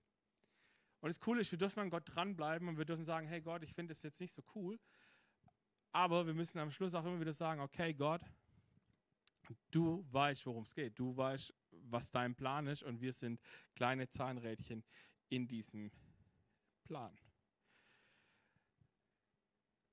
[1.00, 3.64] Und das Coole ist, wir dürfen an Gott dranbleiben und wir dürfen sagen, hey Gott,
[3.64, 4.80] ich finde das jetzt nicht so cool.
[5.92, 8.22] Aber wir müssen am Schluss auch immer wieder sagen, okay, Gott,
[9.72, 10.98] Du weißt, worum es geht.
[10.98, 11.54] Du weißt,
[11.90, 13.40] was dein Plan ist und wir sind
[13.76, 14.84] kleine Zahnrädchen
[15.30, 15.92] in diesem
[16.84, 17.18] Plan.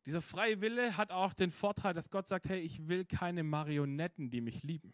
[0.07, 4.31] Dieser freie Wille hat auch den Vorteil, dass Gott sagt, hey, ich will keine Marionetten,
[4.31, 4.93] die mich lieben.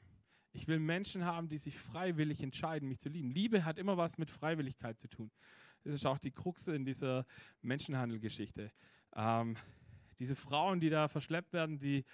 [0.52, 3.30] Ich will Menschen haben, die sich freiwillig entscheiden, mich zu lieben.
[3.30, 5.30] Liebe hat immer was mit Freiwilligkeit zu tun.
[5.82, 7.26] Das ist auch die Krux in dieser
[7.62, 8.72] Menschenhandelgeschichte.
[9.14, 9.56] Ähm,
[10.18, 12.04] diese Frauen, die da verschleppt werden, die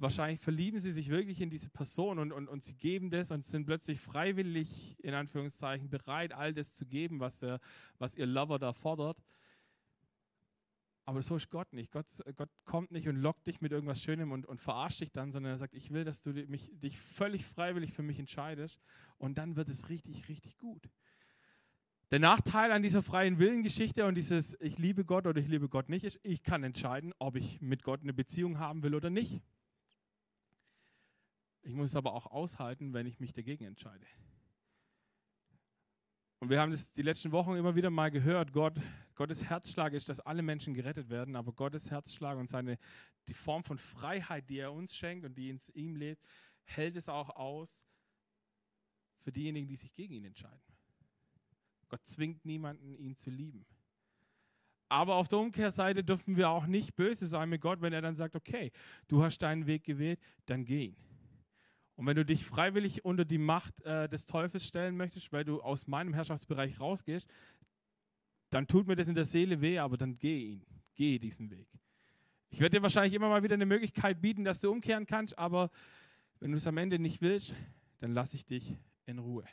[0.00, 3.44] wahrscheinlich verlieben sie sich wirklich in diese Person und, und, und sie geben das und
[3.44, 7.60] sind plötzlich freiwillig, in Anführungszeichen, bereit, all das zu geben, was, der,
[7.98, 9.22] was ihr Lover da fordert.
[11.04, 11.90] Aber so ist Gott nicht.
[11.90, 15.32] Gott, Gott kommt nicht und lockt dich mit irgendwas Schönem und, und verarscht dich dann,
[15.32, 18.80] sondern er sagt, ich will, dass du mich, dich völlig freiwillig für mich entscheidest
[19.18, 20.88] und dann wird es richtig, richtig gut.
[22.10, 25.88] Der Nachteil an dieser freien Willengeschichte und dieses Ich liebe Gott oder ich liebe Gott
[25.88, 29.42] nicht ist, ich kann entscheiden, ob ich mit Gott eine Beziehung haben will oder nicht.
[31.62, 34.06] Ich muss es aber auch aushalten, wenn ich mich dagegen entscheide.
[36.40, 38.52] Und wir haben das die letzten Wochen immer wieder mal gehört.
[38.52, 38.80] Gott,
[39.14, 42.78] Gottes Herzschlag ist, dass alle Menschen gerettet werden, aber Gottes Herzschlag und seine,
[43.28, 46.24] die Form von Freiheit, die er uns schenkt und die in ihm lebt,
[46.64, 47.86] hält es auch aus
[49.18, 50.62] für diejenigen, die sich gegen ihn entscheiden.
[51.90, 53.66] Gott zwingt niemanden, ihn zu lieben.
[54.88, 58.16] Aber auf der Umkehrseite dürfen wir auch nicht böse sein mit Gott, wenn er dann
[58.16, 58.72] sagt, okay,
[59.08, 60.96] du hast deinen Weg gewählt, dann geh ihn.
[62.00, 65.60] Und wenn du dich freiwillig unter die Macht äh, des Teufels stellen möchtest, weil du
[65.60, 67.28] aus meinem Herrschaftsbereich rausgehst,
[68.48, 71.68] dann tut mir das in der Seele weh, aber dann geh ihn, geh diesen Weg.
[72.48, 75.70] Ich werde dir wahrscheinlich immer mal wieder eine Möglichkeit bieten, dass du umkehren kannst, aber
[76.38, 77.54] wenn du es am Ende nicht willst,
[77.98, 79.44] dann lasse ich dich in Ruhe.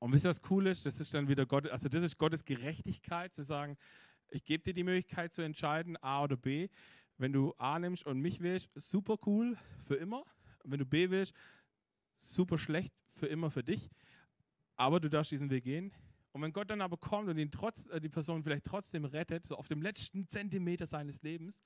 [0.00, 0.84] Und wisst ihr, was cool ist?
[0.84, 3.78] Das ist dann wieder Gott, also das ist Gottes Gerechtigkeit, zu sagen,
[4.30, 6.70] ich gebe dir die Möglichkeit zu entscheiden, A oder B.
[7.18, 10.24] Wenn du A nimmst und mich wählst, super cool, für immer.
[10.62, 11.34] Und wenn du B willst,
[12.16, 13.90] super schlecht für immer für dich.
[14.76, 15.92] Aber du darfst diesen Weg gehen.
[16.32, 19.46] Und wenn Gott dann aber kommt und ihn trotz, äh, die Person vielleicht trotzdem rettet,
[19.46, 21.60] so auf dem letzten Zentimeter seines Lebens,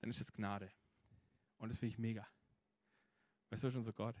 [0.00, 0.70] dann ist es Gnade.
[1.58, 2.26] Und das finde ich mega.
[3.50, 4.16] Weißt du, schon so Gott.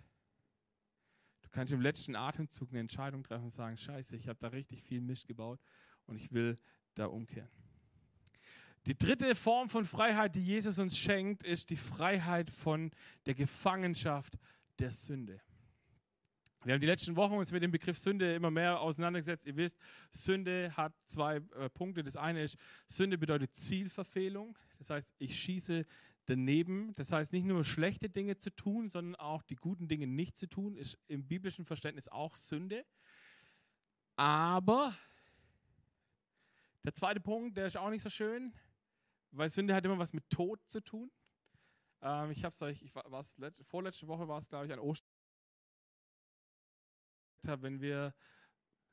[1.42, 4.82] Du kannst im letzten Atemzug eine Entscheidung treffen und sagen, scheiße, ich habe da richtig
[4.82, 5.60] viel Mist gebaut
[6.06, 6.56] und ich will
[6.94, 7.50] da umkehren.
[8.86, 12.92] Die dritte Form von Freiheit, die Jesus uns schenkt, ist die Freiheit von
[13.26, 14.38] der Gefangenschaft
[14.78, 15.40] der Sünde.
[16.62, 19.44] Wir haben die letzten Wochen uns mit dem Begriff Sünde immer mehr auseinandergesetzt.
[19.44, 19.76] Ihr wisst,
[20.12, 22.04] Sünde hat zwei äh, Punkte.
[22.04, 24.56] Das eine ist, Sünde bedeutet Zielverfehlung.
[24.78, 25.84] Das heißt, ich schieße
[26.26, 26.94] daneben.
[26.94, 30.46] Das heißt, nicht nur schlechte Dinge zu tun, sondern auch die guten Dinge nicht zu
[30.46, 32.84] tun, ist im biblischen Verständnis auch Sünde.
[34.14, 34.94] Aber
[36.84, 38.52] der zweite Punkt, der ist auch nicht so schön,
[39.30, 41.10] weil Sünde hat immer was mit Tod zu tun.
[42.02, 43.04] Ähm, ich habe es euch, ich war,
[43.64, 45.06] vorletzte Woche war es, glaube ich, an Ostern
[47.54, 48.12] wenn wir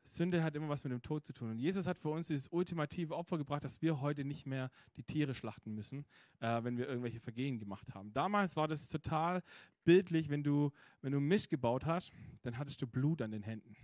[0.05, 1.51] Sünde hat immer was mit dem Tod zu tun.
[1.51, 5.03] Und Jesus hat für uns dieses ultimative Opfer gebracht, dass wir heute nicht mehr die
[5.03, 6.05] Tiere schlachten müssen,
[6.39, 8.11] äh, wenn wir irgendwelche Vergehen gemacht haben.
[8.11, 9.41] Damals war das total
[9.85, 13.75] bildlich, wenn du, wenn du Misch gebaut hast, dann hattest du Blut an den Händen.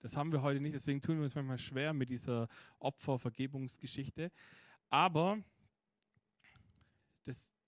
[0.00, 4.30] Das haben wir heute nicht, deswegen tun wir uns manchmal schwer mit dieser Opfervergebungsgeschichte.
[4.88, 5.38] Aber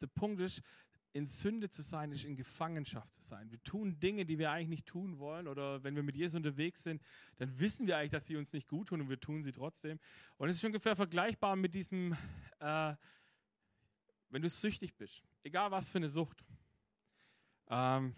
[0.01, 0.63] der Punkt ist,
[1.13, 3.51] in Sünde zu sein, ist in Gefangenschaft zu sein.
[3.51, 5.49] Wir tun Dinge, die wir eigentlich nicht tun wollen.
[5.49, 7.03] Oder wenn wir mit Jesus unterwegs sind,
[7.39, 9.99] dann wissen wir eigentlich, dass sie uns nicht gut tun und wir tun sie trotzdem.
[10.37, 12.17] Und es ist ungefähr vergleichbar mit diesem,
[12.61, 12.95] äh,
[14.29, 16.45] wenn du süchtig bist, egal was für eine Sucht.
[17.69, 18.15] Ähm,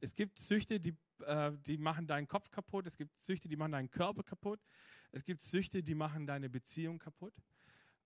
[0.00, 2.86] es gibt Süchte, die, äh, die machen deinen Kopf kaputt.
[2.86, 4.60] Es gibt Süchte, die machen deinen Körper kaputt.
[5.10, 7.34] Es gibt Süchte, die machen deine Beziehung kaputt.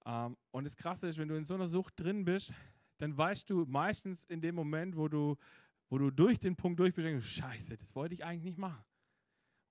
[0.07, 2.53] Ähm, und das Krasse ist, wenn du in so einer Sucht drin bist,
[2.99, 5.37] dann weißt du meistens in dem Moment, wo du,
[5.91, 8.85] wo du durch den Punkt durch bist, denkst, scheiße, das wollte ich eigentlich nicht machen.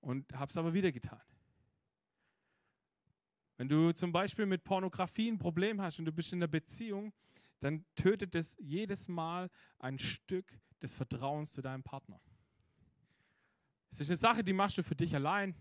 [0.00, 1.20] Und hab's aber wieder getan.
[3.56, 7.12] Wenn du zum Beispiel mit Pornografie ein Problem hast und du bist in einer Beziehung,
[7.60, 12.20] dann tötet es jedes Mal ein Stück des Vertrauens zu deinem Partner.
[13.90, 15.56] Es ist eine Sache, die machst du für dich allein.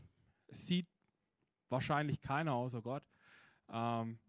[0.48, 0.88] Es sieht
[1.70, 3.04] wahrscheinlich keiner außer Gott.
[3.70, 4.20] Ähm,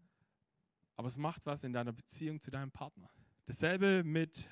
[0.97, 3.09] aber es macht was in deiner Beziehung zu deinem Partner.
[3.45, 4.49] Dasselbe mit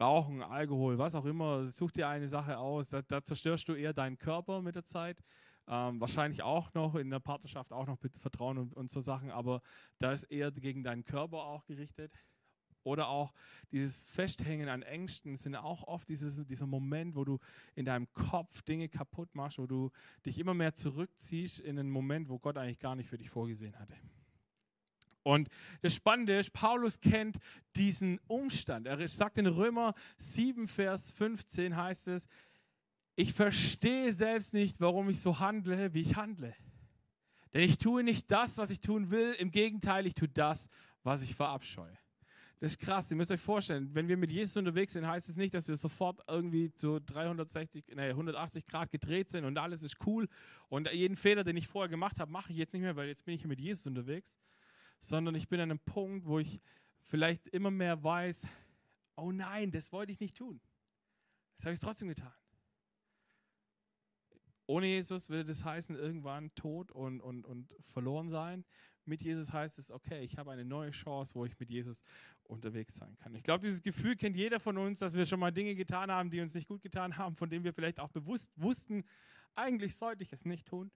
[0.00, 1.70] Rauchen, Alkohol, was auch immer.
[1.72, 2.88] Such dir eine Sache aus.
[2.88, 5.22] Da, da zerstörst du eher deinen Körper mit der Zeit.
[5.68, 9.30] Ähm, wahrscheinlich auch noch in der Partnerschaft auch noch mit Vertrauen und, und so Sachen,
[9.30, 9.62] aber
[9.98, 12.12] da ist eher gegen deinen Körper auch gerichtet.
[12.82, 13.34] Oder auch
[13.70, 17.38] dieses Festhängen an Ängsten sind auch oft dieses, dieser Moment, wo du
[17.74, 19.90] in deinem Kopf Dinge kaputt machst, wo du
[20.24, 23.78] dich immer mehr zurückziehst in einen Moment, wo Gott eigentlich gar nicht für dich vorgesehen
[23.78, 23.94] hatte.
[25.22, 25.48] Und
[25.82, 27.36] das Spannende ist, Paulus kennt
[27.76, 28.86] diesen Umstand.
[28.86, 32.26] Er sagt in Römer 7, Vers 15 heißt es,
[33.16, 36.54] ich verstehe selbst nicht, warum ich so handle, wie ich handle.
[37.52, 40.68] Denn ich tue nicht das, was ich tun will, im Gegenteil, ich tue das,
[41.02, 41.96] was ich verabscheue.
[42.60, 45.36] Das ist krass, ihr müsst euch vorstellen, wenn wir mit Jesus unterwegs sind, heißt es
[45.36, 49.96] nicht, dass wir sofort irgendwie so 360, nee, 180 Grad gedreht sind und alles ist
[50.04, 50.28] cool
[50.68, 53.24] und jeden Fehler, den ich vorher gemacht habe, mache ich jetzt nicht mehr, weil jetzt
[53.24, 54.36] bin ich mit Jesus unterwegs,
[55.00, 56.60] sondern ich bin an einem Punkt, wo ich
[57.02, 58.46] vielleicht immer mehr weiß,
[59.16, 60.60] oh nein, das wollte ich nicht tun.
[61.56, 62.32] Das habe ich trotzdem getan.
[64.66, 68.64] Ohne Jesus würde das heißen, irgendwann tot und, und, und verloren sein.
[69.04, 72.04] Mit Jesus heißt es, okay, ich habe eine neue Chance, wo ich mit Jesus
[72.44, 73.34] unterwegs sein kann.
[73.34, 76.30] Ich glaube, dieses Gefühl kennt jeder von uns, dass wir schon mal Dinge getan haben,
[76.30, 79.04] die uns nicht gut getan haben, von denen wir vielleicht auch bewusst wussten,
[79.56, 80.92] eigentlich sollte ich es nicht tun.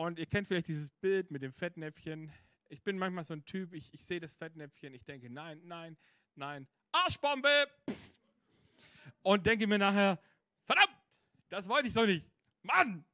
[0.00, 2.32] Und ihr kennt vielleicht dieses Bild mit dem Fettnäpfchen.
[2.70, 5.94] Ich bin manchmal so ein Typ, ich, ich sehe das Fettnäpfchen, ich denke, nein, nein,
[6.36, 7.68] nein, Arschbombe!
[7.86, 8.14] Pff.
[9.20, 10.18] Und denke mir nachher,
[10.64, 10.96] verdammt,
[11.50, 12.24] das wollte ich so nicht.
[12.62, 13.04] Mann,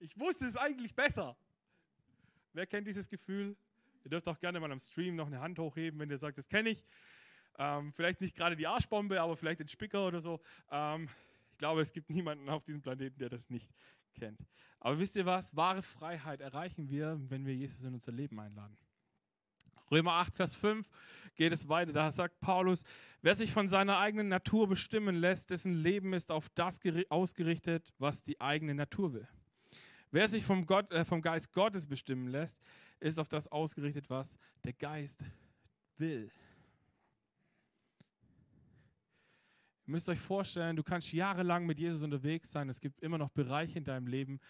[0.00, 1.36] ich wusste es eigentlich besser.
[2.54, 3.56] Wer kennt dieses Gefühl?
[4.02, 6.48] Ihr dürft auch gerne mal am Stream noch eine Hand hochheben, wenn ihr sagt, das
[6.48, 6.84] kenne ich.
[7.56, 10.40] Ähm, vielleicht nicht gerade die Arschbombe, aber vielleicht den Spicker oder so.
[10.72, 11.08] Ähm,
[11.52, 13.70] ich glaube, es gibt niemanden auf diesem Planeten, der das nicht
[14.14, 14.40] kennt.
[14.80, 15.54] Aber wisst ihr was?
[15.54, 18.76] Wahre Freiheit erreichen wir, wenn wir Jesus in unser Leben einladen.
[19.92, 20.88] Römer 8, Vers 5
[21.34, 21.92] geht es weiter.
[21.92, 22.82] Da sagt Paulus,
[23.20, 28.22] wer sich von seiner eigenen Natur bestimmen lässt, dessen Leben ist auf das ausgerichtet, was
[28.24, 29.28] die eigene Natur will.
[30.10, 32.58] Wer sich vom, Gott, äh, vom Geist Gottes bestimmen lässt,
[33.00, 35.20] ist auf das ausgerichtet, was der Geist
[35.96, 36.30] will.
[39.86, 42.68] Ihr müsst euch vorstellen, du kannst jahrelang mit Jesus unterwegs sein.
[42.68, 44.40] Es gibt immer noch Bereiche in deinem Leben,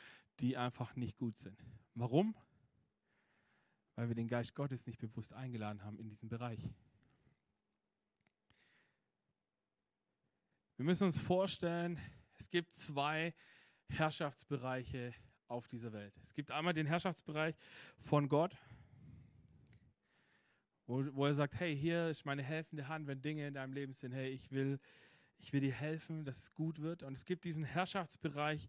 [0.40, 1.58] die einfach nicht gut sind.
[1.94, 2.34] Warum?
[3.96, 6.60] Weil wir den Geist Gottes nicht bewusst eingeladen haben in diesen Bereich.
[10.76, 11.98] Wir müssen uns vorstellen,
[12.38, 13.34] es gibt zwei
[13.88, 15.14] Herrschaftsbereiche
[15.48, 16.14] auf dieser Welt.
[16.24, 17.56] Es gibt einmal den Herrschaftsbereich
[17.98, 18.56] von Gott,
[20.86, 23.92] wo, wo er sagt, hey, hier ist meine helfende Hand, wenn Dinge in deinem Leben
[23.92, 24.80] sind, hey, ich will
[25.42, 27.02] ich will dir helfen, dass es gut wird.
[27.02, 28.66] Und es gibt diesen Herrschaftsbereich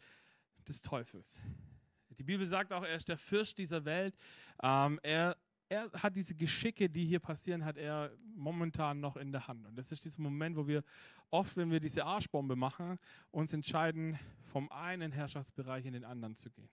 [0.67, 1.39] des Teufels.
[2.17, 4.15] Die Bibel sagt auch, er ist der Fürst dieser Welt.
[4.61, 5.37] Ähm, er
[5.73, 9.65] er hat diese Geschicke, die hier passieren, hat er momentan noch in der Hand.
[9.65, 10.83] Und das ist dieser Moment, wo wir
[11.31, 12.99] oft, wenn wir diese Arschbombe machen,
[13.31, 14.19] uns entscheiden,
[14.51, 16.69] vom einen Herrschaftsbereich in den anderen zu gehen.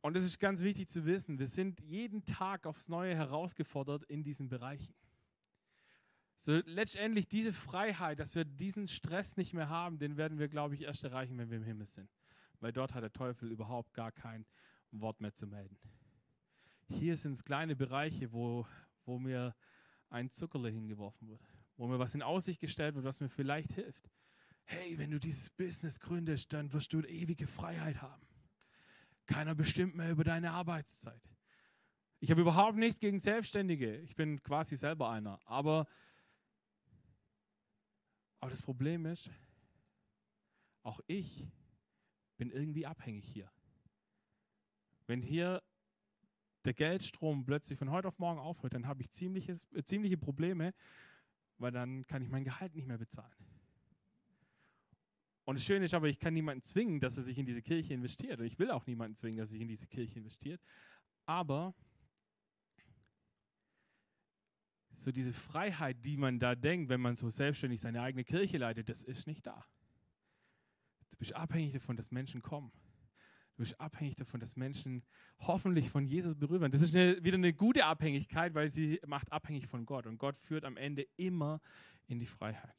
[0.00, 4.24] Und es ist ganz wichtig zu wissen, wir sind jeden Tag aufs Neue herausgefordert in
[4.24, 4.92] diesen Bereichen.
[6.36, 10.74] So letztendlich diese Freiheit, dass wir diesen Stress nicht mehr haben, den werden wir, glaube
[10.74, 12.10] ich, erst erreichen, wenn wir im Himmel sind.
[12.60, 14.46] Weil dort hat der Teufel überhaupt gar kein
[14.90, 15.78] Wort mehr zu melden.
[16.88, 18.66] Hier sind es kleine Bereiche, wo,
[19.04, 19.54] wo mir
[20.10, 21.42] ein Zuckerle hingeworfen wird,
[21.76, 24.08] wo mir was in Aussicht gestellt wird, was mir vielleicht hilft.
[24.64, 28.26] Hey, wenn du dieses Business gründest, dann wirst du ewige Freiheit haben.
[29.26, 31.20] Keiner bestimmt mehr über deine Arbeitszeit.
[32.20, 33.96] Ich habe überhaupt nichts gegen Selbstständige.
[33.98, 35.40] Ich bin quasi selber einer.
[35.44, 35.86] Aber,
[38.44, 39.30] aber das Problem ist,
[40.82, 41.46] auch ich
[42.36, 43.50] bin irgendwie abhängig hier.
[45.06, 45.62] Wenn hier
[46.66, 50.74] der Geldstrom plötzlich von heute auf morgen aufhört, dann habe ich ziemliches, äh, ziemliche Probleme,
[51.56, 53.32] weil dann kann ich mein Gehalt nicht mehr bezahlen.
[55.44, 57.94] Und das Schöne ist aber, ich kann niemanden zwingen, dass er sich in diese Kirche
[57.94, 58.40] investiert.
[58.40, 60.60] Und ich will auch niemanden zwingen, dass er sich in diese Kirche investiert.
[61.24, 61.74] Aber
[64.96, 68.88] so diese Freiheit, die man da denkt, wenn man so selbstständig seine eigene Kirche leitet,
[68.88, 69.64] das ist nicht da.
[71.10, 72.72] Du bist abhängig davon, dass Menschen kommen.
[73.56, 75.04] Du bist abhängig davon, dass Menschen
[75.38, 76.72] hoffentlich von Jesus berührt werden.
[76.72, 80.06] Das ist eine, wieder eine gute Abhängigkeit, weil sie macht abhängig von Gott.
[80.06, 81.60] Und Gott führt am Ende immer
[82.08, 82.74] in die Freiheit.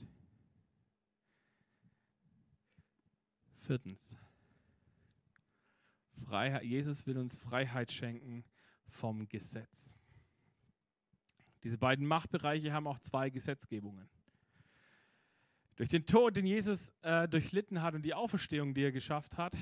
[3.66, 4.16] Viertens.
[6.26, 8.44] Freiheit, Jesus will uns Freiheit schenken
[8.88, 9.95] vom Gesetz.
[11.66, 14.08] Diese beiden Machtbereiche haben auch zwei Gesetzgebungen.
[15.78, 19.58] Durch den Tod, den Jesus äh, durchlitten hat und die Auferstehung, die er geschafft hat,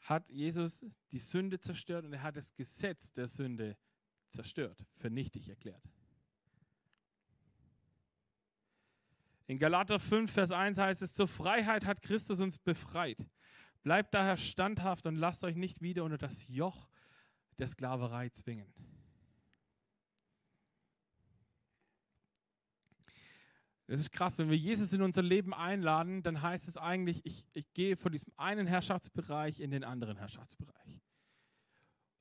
[0.00, 3.76] hat Jesus die Sünde zerstört und er hat das Gesetz der Sünde
[4.30, 5.82] zerstört, für nichtig erklärt.
[9.46, 13.18] In Galater 5, Vers 1 heißt es, zur Freiheit hat Christus uns befreit.
[13.82, 16.88] Bleibt daher standhaft und lasst euch nicht wieder unter das Joch
[17.58, 18.72] der Sklaverei zwingen.
[23.88, 27.46] Das ist krass, wenn wir Jesus in unser Leben einladen, dann heißt es eigentlich, ich,
[27.54, 31.00] ich gehe von diesem einen Herrschaftsbereich in den anderen Herrschaftsbereich.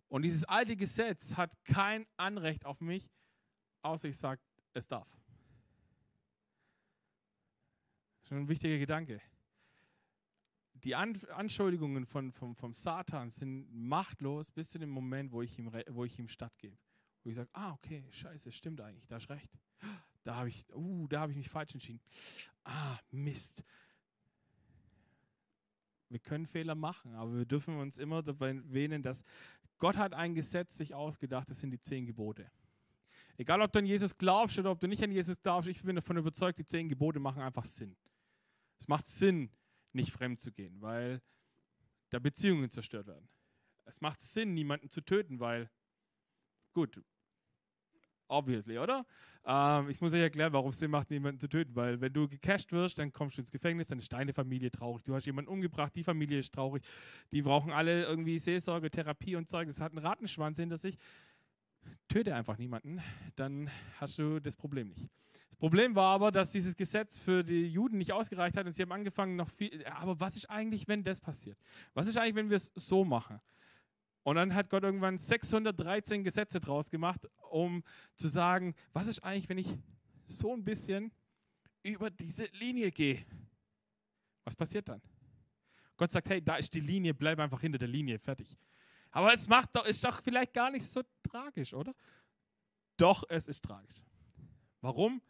[0.07, 3.11] Und dieses alte Gesetz hat kein Anrecht auf mich,
[3.81, 4.41] außer ich sage,
[4.73, 5.09] es darf.
[8.23, 9.21] Schon ein wichtiger Gedanke.
[10.71, 15.59] Die An Anschuldigungen von, vom, vom Satan sind machtlos bis zu dem Moment, wo ich
[15.59, 16.77] ihm, wo ich ihm stattgebe.
[17.23, 19.51] Wo ich sage, ah, okay, scheiße, stimmt eigentlich, da ist recht
[20.27, 22.01] da habe ich, uh, da habe ich mich falsch entschieden.
[22.65, 23.63] Ah, Mist.
[26.09, 29.23] Wir können Fehler machen, aber wir dürfen uns immer dabei erwähnen, dass
[29.77, 32.51] Gott hat ein Gesetz sich ausgedacht, das sind die zehn Gebote.
[33.37, 35.95] Egal, ob du an Jesus glaubst oder ob du nicht an Jesus glaubst, ich bin
[35.95, 37.95] davon überzeugt, die zehn Gebote machen einfach Sinn.
[38.79, 39.49] Es macht Sinn,
[39.93, 41.21] nicht fremd zu gehen, weil
[42.09, 43.29] da Beziehungen zerstört werden.
[43.85, 45.69] Es macht Sinn, niemanden zu töten, weil,
[46.73, 47.01] gut,
[48.27, 49.05] obviously, oder?
[49.45, 51.75] Ähm, ich muss euch erklären, warum es Sinn macht, jemanden zu töten.
[51.75, 55.03] Weil wenn du gecasht wirst, dann kommst du ins Gefängnis, dann ist deine Familie traurig.
[55.03, 56.83] Du hast jemanden umgebracht, die Familie ist traurig.
[57.31, 59.67] Die brauchen alle irgendwie Seelsorge, Therapie und Zeug.
[59.67, 60.97] Das hat einen Rattenschwanz hinter sich.
[62.09, 63.01] Töte einfach niemanden,
[63.35, 63.69] dann
[63.99, 65.07] hast du das Problem nicht.
[65.49, 68.81] Das Problem war aber, dass dieses Gesetz für die Juden nicht ausgereicht hat und sie
[68.81, 69.85] haben angefangen noch viel.
[69.85, 71.57] Aber was ist eigentlich, wenn das passiert?
[71.93, 73.39] Was ist eigentlich, wenn wir es so machen?
[74.27, 77.81] Und dann hat Gott irgendwann 613 Gesetze draus gemacht, um
[78.17, 79.73] zu sagen, was ist eigentlich, wenn ich
[80.25, 81.13] so ein bisschen
[81.81, 83.25] über diese Linie gehe?
[84.43, 85.01] Was passiert dann?
[85.95, 88.57] Gott sagt, hey, da ist die Linie, bleib einfach hinter der Linie, fertig.
[89.11, 91.95] Aber es macht doch, ist doch vielleicht gar nicht so tragisch, oder?
[92.97, 94.03] Doch, es ist tragisch.
[94.81, 95.21] Warum?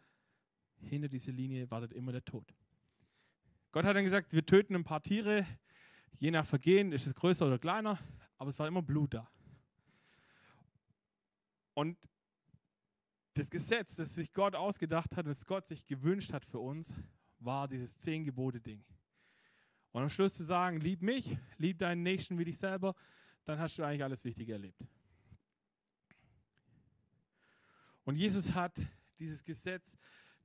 [0.80, 2.52] Hinter dieser Linie wartet immer der Tod.
[3.70, 5.46] Gott hat dann gesagt, wir töten ein paar Tiere,
[6.18, 7.96] je nach Vergehen ist es größer oder kleiner
[8.38, 9.30] aber es war immer Blut da.
[11.74, 11.96] Und
[13.34, 16.92] das Gesetz, das sich Gott ausgedacht hat, das Gott sich gewünscht hat für uns,
[17.38, 18.84] war dieses zehn Gebote Ding.
[19.92, 22.94] Und am Schluss zu sagen, lieb mich, lieb deinen Nächsten wie dich selber,
[23.44, 24.84] dann hast du eigentlich alles Wichtige erlebt.
[28.04, 28.80] Und Jesus hat
[29.18, 29.96] dieses Gesetz,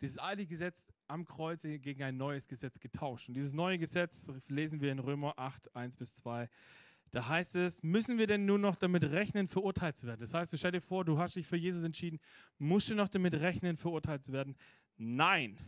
[0.02, 3.28] dieses alte Gesetz am Kreuz gegen ein neues Gesetz getauscht.
[3.28, 6.50] Und dieses neue Gesetz lesen wir in Römer 8, 1 bis 2.
[7.14, 10.22] Da heißt es, müssen wir denn nur noch damit rechnen, verurteilt zu werden?
[10.22, 12.20] Das heißt, stell dir vor, du hast dich für Jesus entschieden,
[12.58, 14.56] musst du noch damit rechnen, verurteilt zu werden?
[14.98, 15.60] Nein.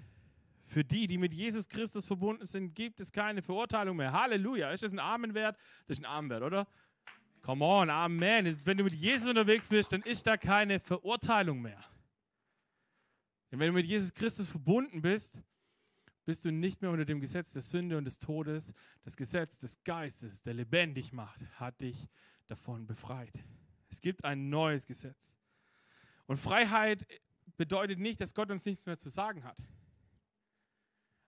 [0.65, 4.11] Für die, die mit Jesus Christus verbunden sind, gibt es keine Verurteilung mehr.
[4.11, 4.71] Halleluja.
[4.71, 5.55] Ist das ein Amen wert?
[5.85, 6.67] Das ist ein Amen wert, oder?
[7.43, 8.57] Come on, Amen.
[8.65, 11.83] Wenn du mit Jesus unterwegs bist, dann ist da keine Verurteilung mehr.
[13.51, 15.37] Denn wenn du mit Jesus Christus verbunden bist,
[16.25, 18.73] bist du nicht mehr unter dem Gesetz der Sünde und des Todes.
[19.03, 22.07] Das Gesetz des Geistes, der lebendig macht, hat dich
[22.47, 23.33] davon befreit.
[23.89, 25.37] Es gibt ein neues Gesetz.
[26.25, 27.05] Und Freiheit
[27.57, 29.57] bedeutet nicht, dass Gott uns nichts mehr zu sagen hat.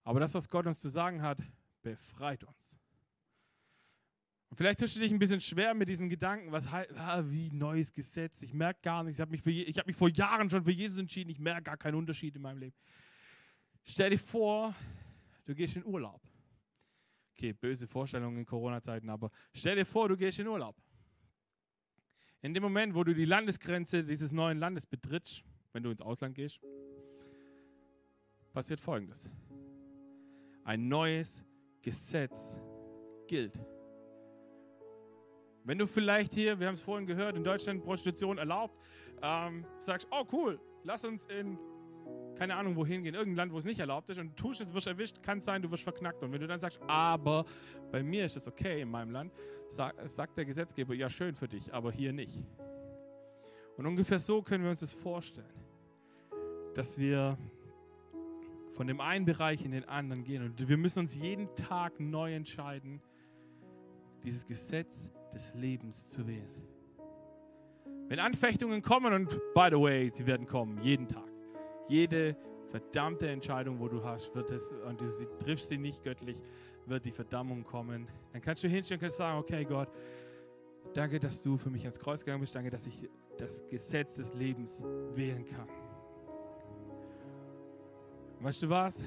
[0.04, 1.40] Aber das, was Gott uns zu sagen hat,
[1.82, 2.78] befreit uns.
[4.50, 7.94] Und vielleicht tust du dich ein bisschen schwer mit diesem Gedanken, was ah, wie neues
[7.94, 8.42] Gesetz.
[8.42, 9.20] Ich merke gar nichts.
[9.20, 11.30] Ich habe mich, hab mich vor Jahren schon für Jesus entschieden.
[11.30, 12.76] Ich merke gar keinen Unterschied in meinem Leben.
[13.90, 14.76] Stell dir vor,
[15.46, 16.22] du gehst in Urlaub.
[17.34, 20.76] Okay, böse Vorstellungen in Corona-Zeiten, aber stell dir vor, du gehst in Urlaub.
[22.42, 26.36] In dem Moment, wo du die Landesgrenze dieses neuen Landes betrittst, wenn du ins Ausland
[26.36, 26.60] gehst,
[28.52, 29.30] passiert Folgendes.
[30.64, 31.44] Ein neues
[31.82, 32.58] Gesetz
[33.28, 33.58] gilt.
[35.64, 38.78] Wenn du vielleicht hier, wir haben es vorhin gehört, in Deutschland Prostitution erlaubt,
[39.22, 41.58] ähm, sagst, oh cool, lass uns in
[42.38, 44.88] keine Ahnung wohin gehen, irgendein Land, wo es nicht erlaubt ist und tust es, wirst
[44.88, 46.22] erwischt, kann sein, du wirst verknackt.
[46.22, 47.46] Und wenn du dann sagst, aber
[47.92, 49.34] bei mir ist es okay in meinem Land,
[49.70, 52.38] sag, sagt der Gesetzgeber, ja schön für dich, aber hier nicht.
[53.76, 55.46] Und ungefähr so können wir uns das vorstellen,
[56.76, 57.38] dass wir
[58.74, 60.44] von dem einen Bereich in den anderen gehen.
[60.44, 63.02] Und wir müssen uns jeden Tag neu entscheiden,
[64.24, 66.68] dieses Gesetz des Lebens zu wählen.
[68.08, 71.37] Wenn Anfechtungen kommen, und by the way, sie werden kommen, jeden Tag.
[71.88, 72.36] Jede
[72.70, 76.38] verdammte Entscheidung, wo du hast, wird es, und du sie, triffst sie nicht göttlich,
[76.86, 78.08] wird die Verdammung kommen.
[78.34, 79.90] Dann kannst du hinstellen und sagen, okay Gott,
[80.94, 84.34] danke, dass du für mich ans Kreuz gegangen bist, danke, dass ich das Gesetz des
[84.34, 84.84] Lebens
[85.14, 85.68] wählen kann.
[88.40, 89.04] Weißt du was?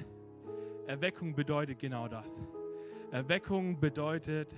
[0.86, 2.42] Erweckung bedeutet genau das.
[3.10, 4.52] Erweckung bedeutet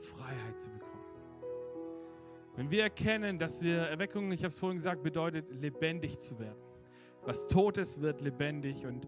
[0.00, 0.88] Freiheit zu bekommen.
[2.56, 6.67] Wenn wir erkennen, dass wir Erweckung, ich habe es vorhin gesagt, bedeutet lebendig zu werden.
[7.24, 9.06] Was Totes wird lebendig und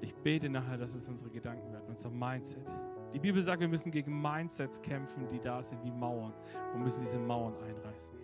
[0.00, 2.66] ich bete nachher, dass es unsere Gedanken werden, unser Mindset.
[3.14, 6.32] Die Bibel sagt, wir müssen gegen Mindsets kämpfen, die da sind wie Mauern
[6.74, 8.18] und müssen diese Mauern einreißen.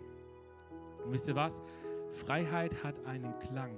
[1.05, 1.61] Und wisst ihr was?
[2.11, 3.77] Freiheit hat einen Klang.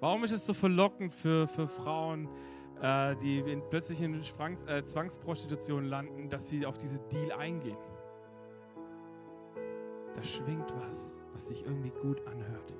[0.00, 2.28] Warum ist es so verlockend für, für Frauen,
[2.82, 7.78] äh, die in, plötzlich in Zwangs, äh, Zwangsprostitution landen, dass sie auf diese Deal eingehen?
[10.14, 12.74] Da schwingt was, was sich irgendwie gut anhört.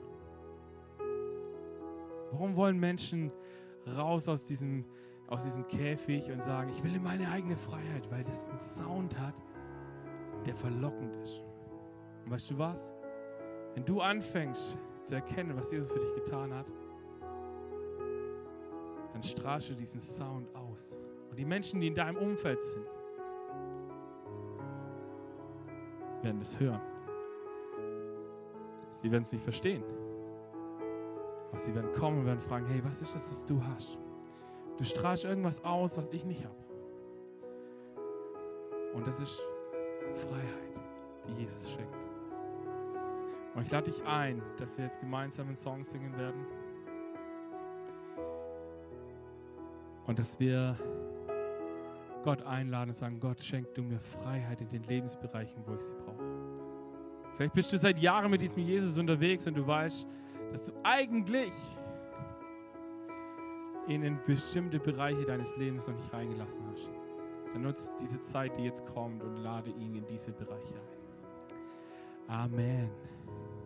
[2.32, 3.30] Warum wollen Menschen
[3.86, 4.84] raus aus diesem,
[5.28, 9.18] aus diesem Käfig und sagen, ich will in meine eigene Freiheit, weil das einen Sound
[9.18, 9.34] hat,
[10.46, 11.42] der verlockend ist.
[12.24, 12.92] Und weißt du was?
[13.74, 16.66] Wenn du anfängst zu erkennen, was Jesus für dich getan hat,
[19.12, 20.98] dann strahlst du diesen Sound aus.
[21.30, 22.86] Und die Menschen, die in deinem Umfeld sind,
[26.22, 26.80] werden das hören.
[28.94, 29.82] Sie werden es nicht verstehen.
[31.52, 33.98] Aber sie werden kommen und werden fragen, hey, was ist das, was du hast?
[34.78, 36.56] Du strahlst irgendwas aus, was ich nicht habe.
[38.94, 39.38] Und das ist
[40.16, 40.80] Freiheit,
[41.28, 41.94] die Jesus schenkt.
[43.54, 46.46] Und ich lade dich ein, dass wir jetzt gemeinsam einen Song singen werden.
[50.06, 50.76] Und dass wir
[52.22, 55.94] Gott einladen und sagen, Gott, schenk du mir Freiheit in den Lebensbereichen, wo ich sie
[55.94, 56.24] brauche.
[57.36, 60.06] Vielleicht bist du seit Jahren mit diesem Jesus unterwegs und du weißt,
[60.52, 61.52] dass du eigentlich
[63.88, 66.88] in bestimmte Bereiche deines Lebens noch nicht reingelassen hast.
[67.52, 71.02] Dann nutzt diese Zeit, die jetzt kommt und lade ihn in diese Bereiche ein.
[72.28, 72.90] Amen.